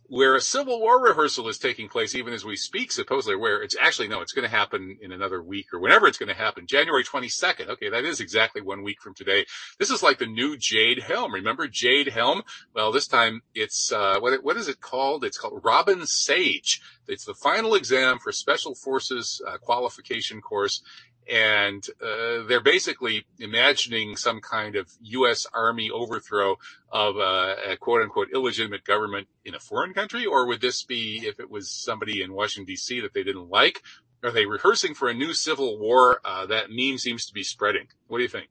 [0.08, 3.76] where a Civil War rehearsal is taking place even as we speak, supposedly, where it's
[3.78, 6.66] actually, no, it's going to happen in another week or whenever it's going to happen,
[6.66, 7.68] January 22nd.
[7.68, 9.44] Okay, that is exactly one week from today.
[9.78, 11.34] This is like the new Jade Helm.
[11.34, 12.42] Remember Jade Helm?
[12.74, 15.24] Well, this time it's, uh, what, what is it called?
[15.24, 16.80] It's called Robin Sage.
[17.06, 20.82] It's the final exam for Special Forces uh, qualification course
[21.28, 25.46] and uh, they're basically imagining some kind of U.S.
[25.52, 26.56] Army overthrow
[26.90, 31.22] of a, a, quote unquote illegitimate government in a foreign country, or would this be
[31.26, 33.00] if it was somebody in Washington D.C.
[33.00, 33.82] that they didn't like?
[34.22, 36.20] Are they rehearsing for a new civil war?
[36.24, 37.86] Uh, that meme seems to be spreading.
[38.08, 38.48] What do you think?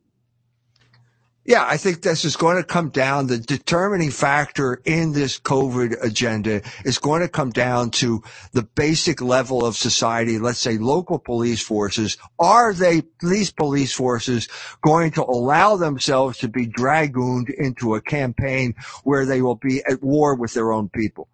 [1.48, 3.28] Yeah, I think this is going to come down.
[3.28, 8.22] The determining factor in this COVID agenda is going to come down to
[8.52, 10.40] the basic level of society.
[10.40, 12.18] Let's say local police forces.
[12.38, 14.50] Are they, these police forces
[14.82, 18.76] going to allow themselves to be dragooned into a campaign
[19.06, 21.30] where they will be at war with their own people?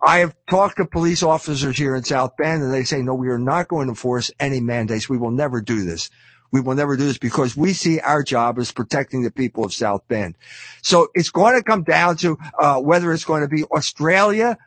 [0.00, 3.28] I have talked to police officers here in South Bend and they say, no, we
[3.28, 5.10] are not going to enforce any mandates.
[5.10, 6.08] We will never do this.
[6.52, 9.72] We will never do this because we see our job as protecting the people of
[9.72, 10.36] South Bend.
[10.82, 14.58] So it's going to come down to uh, whether it's going to be Australia,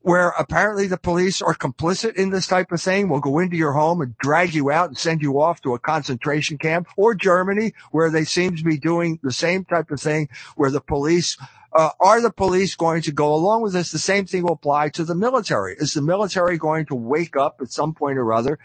[0.00, 3.72] where apparently the police are complicit in this type of thing, will go into your
[3.72, 7.72] home and drag you out and send you off to a concentration camp, or Germany,
[7.92, 11.36] where they seem to be doing the same type of thing, where the police
[11.72, 13.90] uh, are the police going to go along with this?
[13.90, 15.76] The same thing will apply to the military.
[15.78, 18.58] Is the military going to wake up at some point or other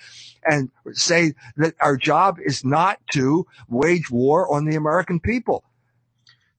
[0.45, 5.63] and say that our job is not to wage war on the American people?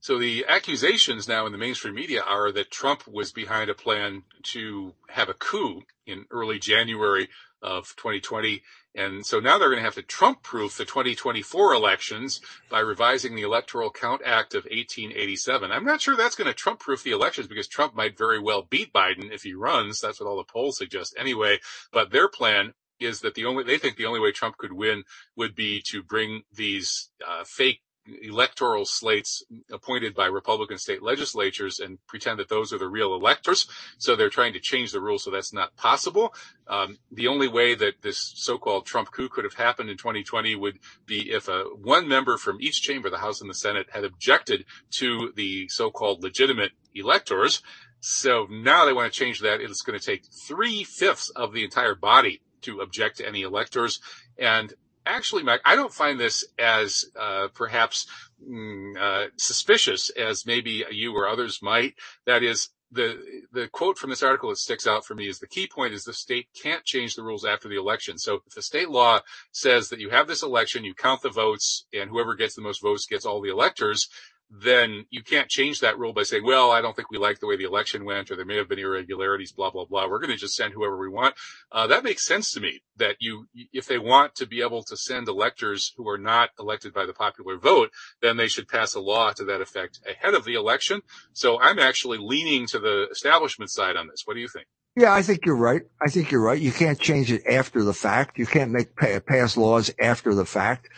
[0.00, 4.24] So the accusations now in the mainstream media are that Trump was behind a plan
[4.52, 7.30] to have a coup in early January
[7.64, 8.62] of 2020.
[8.94, 12.40] And so now they're going to have to Trump proof the 2024 elections
[12.70, 15.72] by revising the Electoral Count Act of 1887.
[15.72, 18.62] I'm not sure that's going to Trump proof the elections because Trump might very well
[18.62, 20.00] beat Biden if he runs.
[20.00, 21.58] That's what all the polls suggest anyway.
[21.90, 25.02] But their plan is that the only, they think the only way Trump could win
[25.36, 27.80] would be to bring these uh, fake
[28.22, 33.66] electoral slates appointed by Republican state legislatures and pretend that those are the real electors.
[33.98, 36.34] So they're trying to change the rules so that's not possible.
[36.66, 40.78] Um, the only way that this so-called Trump coup could have happened in 2020 would
[41.06, 44.64] be if a one member from each chamber, the House and the Senate, had objected
[44.92, 47.62] to the so-called legitimate electors.
[48.00, 49.60] So now they want to change that.
[49.60, 54.00] It's going to take three fifths of the entire body to object to any electors.
[54.38, 54.74] And
[55.06, 58.06] actually, Mike, I don't find this as uh, perhaps
[58.46, 61.94] mm, uh, suspicious as maybe you or others might.
[62.26, 63.18] That is, the
[63.52, 66.04] the quote from this article that sticks out for me is the key point is
[66.04, 68.18] the state can't change the rules after the election.
[68.18, 71.86] So if the state law says that you have this election, you count the votes,
[71.92, 74.08] and whoever gets the most votes gets all the electors,
[74.50, 77.46] then you can't change that rule by saying, well, I don't think we like the
[77.46, 80.08] way the election went, or there may have been irregularities, blah, blah, blah.
[80.08, 81.34] We're going to just send whoever we want.
[81.72, 84.96] Uh, that makes sense to me that you, if they want to be able to
[84.96, 87.90] send electors who are not elected by the popular vote,
[88.22, 91.02] then they should pass a law to that effect ahead of the election.
[91.32, 94.22] So I'm actually leaning to the establishment side on this.
[94.24, 94.66] What do you think?
[94.96, 95.82] Yeah, I think you're right.
[96.00, 96.60] I think you're right.
[96.60, 98.38] You can't change it after the fact.
[98.38, 100.88] You can't make pass laws after the fact.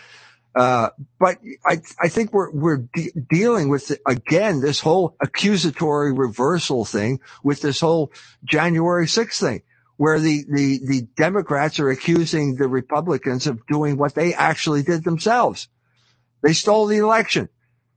[0.57, 0.88] Uh,
[1.20, 1.36] but
[1.66, 7.61] I, I think we're, we're de- dealing with, again, this whole accusatory reversal thing with
[7.61, 8.11] this whole
[8.42, 9.62] January 6th thing
[9.98, 15.04] where the, the, the Democrats are accusing the Republicans of doing what they actually did
[15.04, 15.68] themselves.
[16.42, 17.50] They stole the election.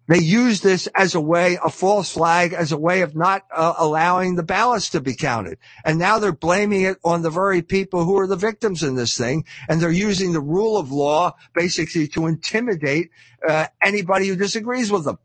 [0.09, 3.75] They use this as a way, a false flag, as a way of not uh,
[3.77, 5.59] allowing the ballots to be counted.
[5.85, 9.17] And now they're blaming it on the very people who are the victims in this
[9.17, 9.45] thing.
[9.69, 13.11] And they're using the rule of law basically to intimidate
[13.47, 15.19] uh, anybody who disagrees with them.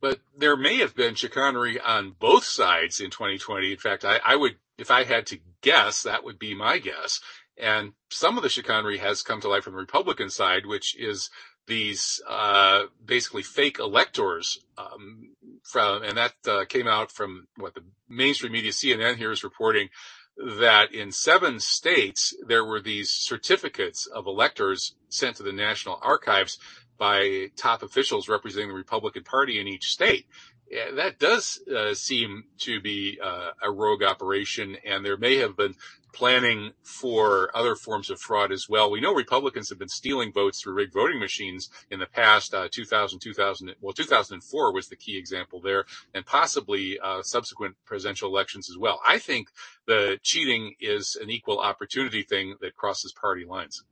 [0.00, 3.72] but there may have been chicanery on both sides in 2020.
[3.72, 7.20] In fact, I, I would, if I had to guess, that would be my guess.
[7.56, 11.30] And some of the chicanery has come to light from the Republican side, which is
[11.66, 17.84] these uh, basically fake electors um, from, and that uh, came out from what the
[18.08, 19.88] mainstream media, CNN here is reporting
[20.36, 26.58] that in seven states there were these certificates of electors sent to the National Archives
[26.98, 30.26] by top officials representing the Republican Party in each state.
[30.70, 35.56] Yeah, that does uh, seem to be uh, a rogue operation, and there may have
[35.56, 35.74] been
[36.14, 38.90] planning for other forms of fraud as well.
[38.90, 42.54] We know Republicans have been stealing votes through rigged voting machines in the past.
[42.54, 45.84] Uh, 2000, 2000, well, 2004 was the key example there,
[46.14, 49.00] and possibly uh, subsequent presidential elections as well.
[49.06, 49.48] I think
[49.86, 53.82] the cheating is an equal opportunity thing that crosses party lines.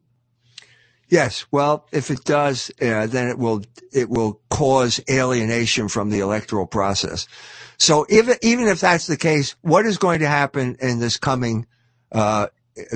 [1.09, 3.63] Yes, well, if it does, uh, then it will
[3.93, 7.29] it will cause alienation from the electoral process.
[7.77, 11.67] So, even if that's the case, what is going to happen in this coming
[12.13, 12.47] uh,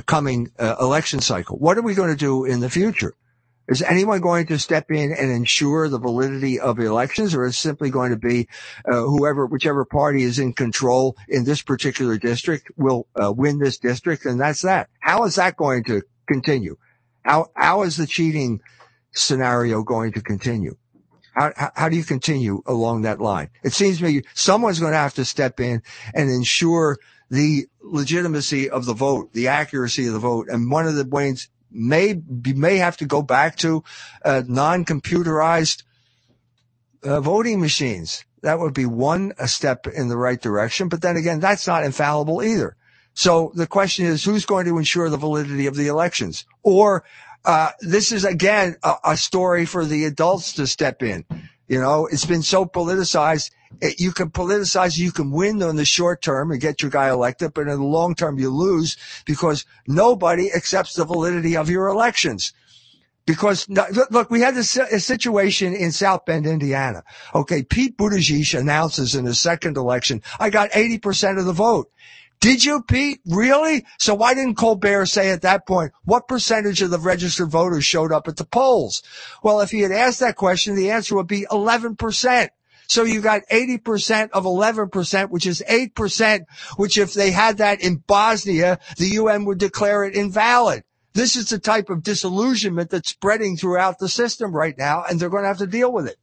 [0.07, 1.57] coming uh, election cycle?
[1.57, 3.15] What are we going to do in the future?
[3.69, 7.91] Is anyone going to step in and ensure the validity of elections, or is simply
[7.91, 8.49] going to be
[8.89, 13.79] uh, whoever, whichever party is in control in this particular district will uh, win this
[13.79, 14.89] district, and that's that?
[15.01, 16.77] How is that going to continue?
[17.25, 18.61] How, how is the cheating
[19.13, 20.77] scenario going to continue?
[21.35, 23.51] How, how, how, do you continue along that line?
[23.65, 25.83] It seems to me someone's going to have to step in
[26.15, 26.99] and ensure
[27.31, 30.49] the legitimacy of the vote, the accuracy of the vote.
[30.49, 33.85] And one of the ways may may have to go back to
[34.25, 35.83] uh, non-computerized
[37.03, 38.25] uh, voting machines.
[38.43, 40.89] That would be one a step in the right direction.
[40.89, 42.77] But then again, that's not infallible either.
[43.15, 46.45] So the question is, who's going to ensure the validity of the elections?
[46.63, 47.05] Or
[47.45, 51.25] uh, this is again a, a, story for the adults to step in.
[51.69, 53.51] You know, it's been so politicized.
[53.81, 57.09] It, you can politicize, you can win in the short term and get your guy
[57.09, 61.89] elected, but in the long term you lose because nobody accepts the validity of your
[61.89, 62.53] elections.
[63.27, 67.03] Because look, we had this situation in South Bend, Indiana.
[67.35, 71.91] Okay, Pete Buttigieg announces in his second election, I got 80% of the vote.
[72.41, 73.21] Did you, Pete?
[73.27, 73.87] Really?
[73.99, 78.13] So why didn't Colbert say at that point, what percentage of the registered voters showed
[78.13, 79.03] up at the polls?
[79.43, 82.49] Well, if he had asked that question, the answer would be 11%.
[82.89, 86.45] So you got 80% of 11%, which is 8%,
[86.77, 90.85] which if they had that in Bosnia, the UN would declare it invalid.
[91.13, 95.31] This is the type of disillusionment that's spreading throughout the system right now, and they're
[95.31, 96.17] going to have to deal with it.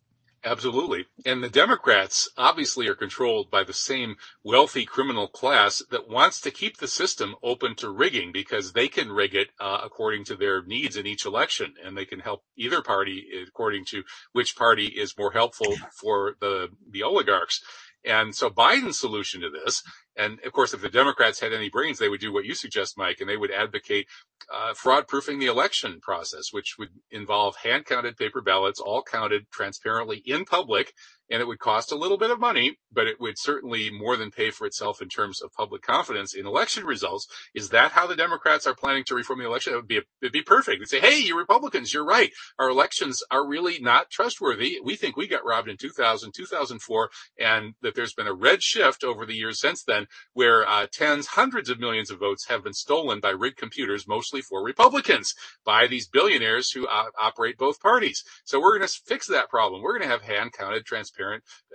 [0.45, 1.05] Absolutely.
[1.25, 6.51] And the Democrats obviously are controlled by the same wealthy criminal class that wants to
[6.51, 10.61] keep the system open to rigging because they can rig it uh, according to their
[10.61, 15.17] needs in each election and they can help either party according to which party is
[15.17, 17.63] more helpful for the, the oligarchs.
[18.03, 19.81] And so Biden's solution to this
[20.15, 22.97] and of course, if the Democrats had any brains, they would do what you suggest,
[22.97, 24.07] Mike, and they would advocate
[24.53, 29.49] uh, fraud proofing the election process, which would involve hand counted paper ballots, all counted
[29.51, 30.93] transparently in public.
[31.33, 34.29] And it would cost a little bit of money, but it would certainly more than
[34.29, 37.27] pay for itself in terms of public confidence in election results.
[37.55, 39.73] Is that how the Democrats are planning to reform the election?
[39.73, 40.79] It would be, it'd be perfect.
[40.79, 42.31] They'd say, Hey, you Republicans, you're right.
[42.59, 44.77] Our elections are really not trustworthy.
[44.83, 47.09] We think we got robbed in 2000, 2004,
[47.39, 51.25] and that there's been a red shift over the years since then where uh, tens,
[51.25, 55.33] hundreds of millions of votes have been stolen by rigged computers, mostly for Republicans,
[55.65, 58.23] by these billionaires who uh, operate both parties.
[58.45, 59.81] So we're going to fix that problem.
[59.81, 61.22] We're going to have hand counted, transparent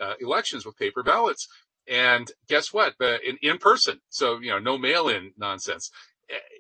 [0.01, 1.49] uh, elections with paper ballots.
[1.87, 2.95] And guess what?
[3.01, 4.01] in, in person.
[4.11, 5.91] So, you know, no mail in nonsense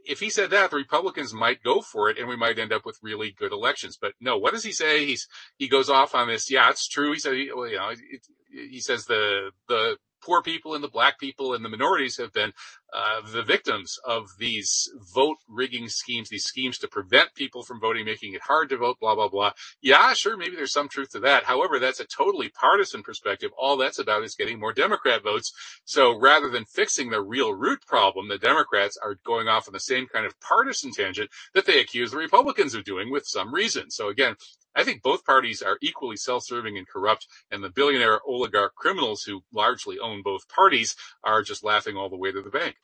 [0.04, 2.84] if he said that, the Republicans might go for it and we might end up
[2.84, 3.98] with really good elections.
[4.00, 5.04] But no, what does he say?
[5.04, 6.50] He's, he goes off on this.
[6.50, 7.12] Yeah, it's true.
[7.12, 9.96] He said, well, you know, it, he says the, the
[10.28, 12.52] poor people and the black people and the minorities have been
[12.92, 18.04] uh, the victims of these vote rigging schemes, these schemes to prevent people from voting,
[18.04, 19.52] making it hard to vote, blah, blah, blah.
[19.80, 21.44] Yeah, sure, maybe there's some truth to that.
[21.44, 23.50] However, that's a totally partisan perspective.
[23.58, 25.52] All that's about is getting more Democrat votes.
[25.84, 29.80] So rather than fixing the real root problem, the Democrats are going off on the
[29.80, 33.90] same kind of partisan tangent that they accuse the Republicans of doing with some reason.
[33.90, 34.36] So again,
[34.78, 39.42] I think both parties are equally self-serving and corrupt, and the billionaire oligarch criminals who
[39.52, 42.76] largely own both parties are just laughing all the way to the bank.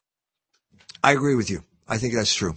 [1.05, 1.63] I agree with you.
[1.87, 2.57] I think that's true.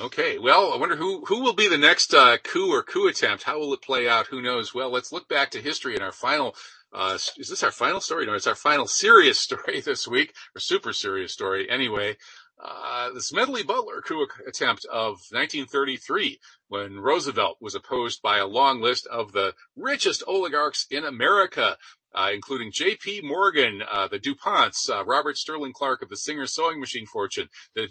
[0.00, 0.38] Okay.
[0.38, 3.42] Well, I wonder who, who will be the next uh, coup or coup attempt.
[3.42, 4.28] How will it play out?
[4.28, 4.74] Who knows?
[4.74, 6.54] Well, let's look back to history in our final
[6.94, 8.26] uh, is this our final story?
[8.26, 11.68] No, it's our final serious story this week, or super serious story.
[11.68, 12.16] Anyway,
[12.62, 16.38] uh, the Smedley Butler coup attempt of 1933,
[16.68, 21.76] when Roosevelt was opposed by a long list of the richest oligarchs in America.
[22.14, 23.22] uh, including J.P.
[23.24, 27.86] Morgan, uh, the DuPonts, uh, Robert Sterling Clark of the Singer Sewing Machine Fortune, the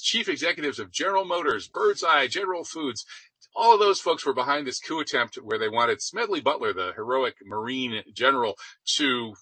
[0.00, 3.04] chief executives of General Motors, Birdseye, General Foods,
[3.54, 6.92] all of those folks were behind this coup attempt where they wanted Smedley Butler, the
[6.94, 8.54] heroic Marine general,
[8.96, 9.34] to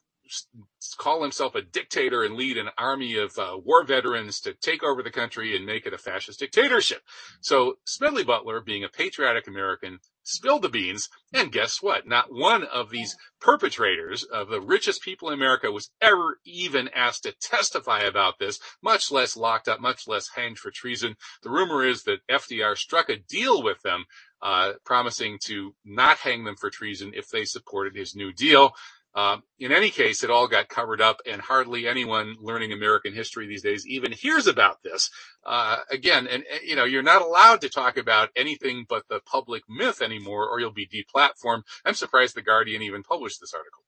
[0.98, 5.02] call himself a dictator and lead an army of uh, war veterans to take over
[5.02, 7.02] the country and make it a fascist dictatorship.
[7.40, 11.08] So Smedley Butler, being a patriotic American, spilled the beans.
[11.32, 12.06] And guess what?
[12.06, 17.22] Not one of these perpetrators of the richest people in America was ever even asked
[17.22, 21.16] to testify about this, much less locked up, much less hanged for treason.
[21.42, 24.04] The rumor is that FDR struck a deal with them,
[24.42, 28.72] uh, promising to not hang them for treason if they supported his New Deal.
[29.16, 33.46] Uh, in any case, it all got covered up, and hardly anyone learning American history
[33.46, 35.10] these days even hears about this.
[35.42, 39.62] Uh, again, and you know, you're not allowed to talk about anything but the public
[39.70, 41.62] myth anymore, or you'll be deplatformed.
[41.86, 43.82] I'm surprised the Guardian even published this article.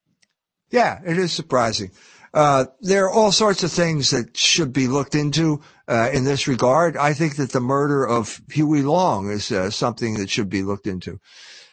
[0.70, 1.90] Yeah, it is surprising.
[2.32, 6.48] Uh, there are all sorts of things that should be looked into uh, in this
[6.48, 6.96] regard.
[6.96, 10.86] I think that the murder of Huey Long is uh, something that should be looked
[10.86, 11.20] into.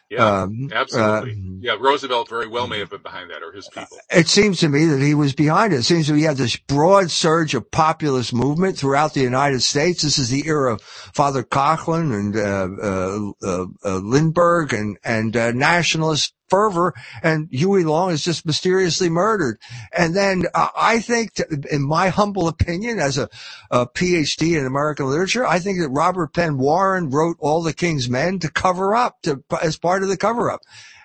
[0.09, 1.31] Yeah, um, absolutely.
[1.31, 3.97] Uh, yeah, Roosevelt very well may have been behind that, or his people.
[4.11, 5.77] It seems to me that he was behind it.
[5.77, 10.03] It seems that we had this broad surge of populist movement throughout the United States.
[10.03, 15.51] This is the era of Father Coughlin and uh, uh, uh Lindbergh and and uh,
[15.51, 16.93] nationalist fervor
[17.23, 19.59] and Huey Long is just mysteriously murdered.
[19.95, 21.39] And then uh, I think,
[21.71, 23.29] in my humble opinion, as a,
[23.71, 28.09] a, PhD in American literature, I think that Robert Penn Warren wrote All the King's
[28.09, 30.61] Men to cover up, to, as part of the cover up.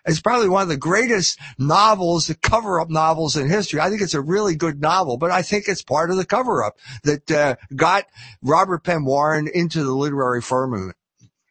[0.06, 3.80] It's probably one of the greatest novels, the cover up novels in history.
[3.80, 6.64] I think it's a really good novel, but I think it's part of the cover
[6.64, 8.06] up that uh, got
[8.42, 10.96] Robert Penn Warren into the literary firmament.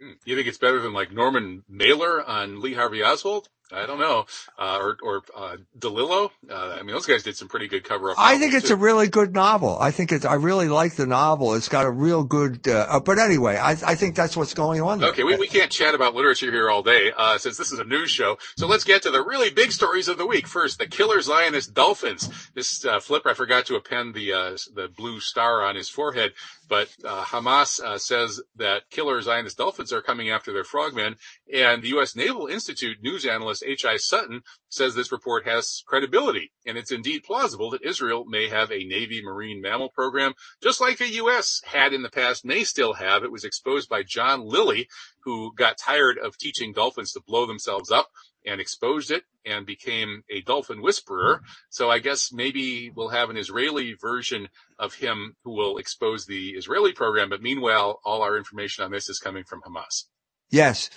[0.01, 0.13] Hmm.
[0.25, 3.49] You think it's better than like Norman Mailer on Lee Harvey Oswald?
[3.71, 4.25] I don't know,
[4.57, 6.31] uh, or or uh, DeLillo.
[6.49, 8.17] Uh, I mean, those guys did some pretty good cover up.
[8.19, 8.73] I think it's too.
[8.73, 9.77] a really good novel.
[9.79, 10.25] I think it's.
[10.25, 11.53] I really like the novel.
[11.53, 12.67] It's got a real good.
[12.67, 14.99] Uh, uh, but anyway, I I think that's what's going on.
[14.99, 15.09] There.
[15.09, 17.83] Okay, we, we can't chat about literature here all day uh, since this is a
[17.83, 18.37] news show.
[18.57, 20.47] So let's get to the really big stories of the week.
[20.47, 22.49] First, the killer Zionist Dolphins.
[22.55, 24.29] This uh, flipper, I forgot to append the
[24.73, 26.33] the blue star on his forehead,
[26.69, 31.15] but uh, Hamas uh, says that killer Zionist Dolphins are coming after their frogmen,
[31.53, 32.15] and the U.S.
[32.15, 33.97] Naval Institute news analyst H.I.
[33.97, 38.85] Sutton says this report has credibility, and it's indeed plausible that Israel may have a
[38.85, 41.61] Navy marine mammal program, just like the U.S.
[41.65, 43.23] had in the past, may still have.
[43.23, 44.87] It was exposed by John Lilly,
[45.23, 48.09] who got tired of teaching dolphins to blow themselves up
[48.45, 51.41] and exposed it and became a dolphin whisperer.
[51.69, 54.47] So I guess maybe we'll have an Israeli version
[54.79, 57.29] of him who will expose the Israeli program.
[57.29, 60.05] But meanwhile, all our information on this is coming from Hamas.
[60.49, 60.89] Yes.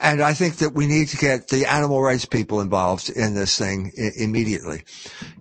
[0.00, 3.58] And I think that we need to get the animal rights people involved in this
[3.58, 4.84] thing I- immediately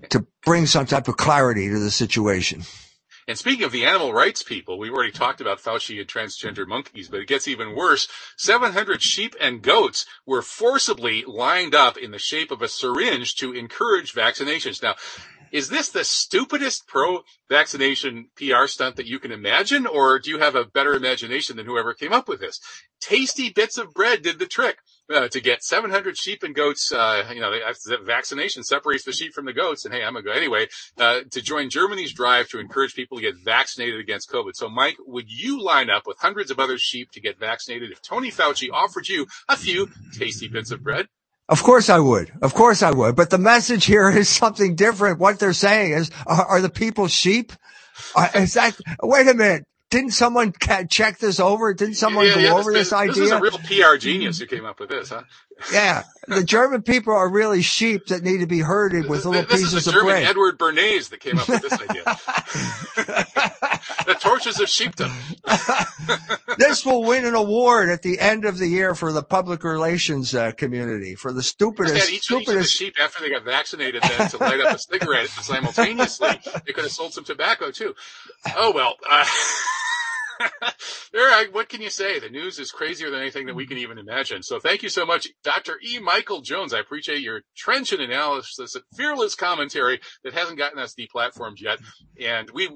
[0.10, 2.64] to bring some type of clarity to the situation.
[3.30, 7.10] And speaking of the animal rights people, we've already talked about Fauci and transgender monkeys,
[7.10, 8.08] but it gets even worse.
[8.38, 13.52] 700 sheep and goats were forcibly lined up in the shape of a syringe to
[13.52, 14.82] encourage vaccinations.
[14.82, 14.96] Now,
[15.52, 19.86] is this the stupidest pro vaccination PR stunt that you can imagine?
[19.86, 22.60] Or do you have a better imagination than whoever came up with this?
[23.00, 24.78] Tasty bits of bread did the trick.
[25.10, 29.32] Uh, to get 700 sheep and goats, uh, you know, the vaccination separates the sheep
[29.32, 29.86] from the goats.
[29.86, 30.68] And hey, I'm gonna go anyway,
[30.98, 34.56] uh, to join Germany's drive to encourage people to get vaccinated against COVID.
[34.56, 38.02] So Mike, would you line up with hundreds of other sheep to get vaccinated if
[38.02, 39.88] Tony Fauci offered you a few
[40.18, 41.08] tasty bits of bread?
[41.50, 42.32] Of course I would.
[42.42, 43.16] Of course I would.
[43.16, 45.20] But the message here is something different.
[45.20, 47.54] What they're saying is, are, are the people sheep?
[48.16, 49.66] Uh, is that, wait a minute.
[49.90, 50.52] Didn't someone
[50.90, 51.74] check this over?
[51.74, 53.14] Didn't someone yeah, go yeah, over this, this, idea?
[53.14, 55.22] This is a real PR genius who came up with this, huh?
[55.74, 59.62] yeah, the German people are really sheep that need to be herded with little this
[59.62, 60.26] pieces is the of German bread.
[60.26, 62.04] Edward Bernays that came up with this idea.
[64.06, 65.12] the torches of sheepdom.
[66.58, 70.34] this will win an award at the end of the year for the public relations
[70.36, 72.12] uh, community for the stupidest.
[72.12, 72.50] each, stupidest...
[72.50, 76.40] each of the sheep after they got vaccinated then to light up a cigarette simultaneously.
[76.66, 77.96] They could have sold some tobacco too.
[78.56, 78.96] Oh well.
[79.10, 79.26] Uh,
[81.52, 82.20] what can you say?
[82.20, 84.44] The news is crazier than anything that we can even imagine.
[84.44, 85.80] So thank you so much, Dr.
[85.84, 86.00] E.
[86.00, 86.74] Michael Jones.
[86.74, 91.80] I appreciate your trenchant analysis, fearless commentary that hasn't gotten us deplatformed yet.
[92.22, 92.70] And we,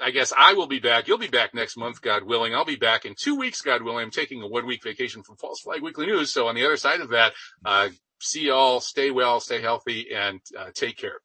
[0.00, 1.08] I guess I will be back.
[1.08, 2.54] You'll be back next month, God willing.
[2.54, 4.04] I'll be back in two weeks, God willing.
[4.04, 6.32] I'm taking a one week vacation from False Flag Weekly News.
[6.32, 7.32] So on the other side of that,
[7.64, 7.88] uh,
[8.20, 11.20] see y'all, stay well, stay healthy, and uh, take care.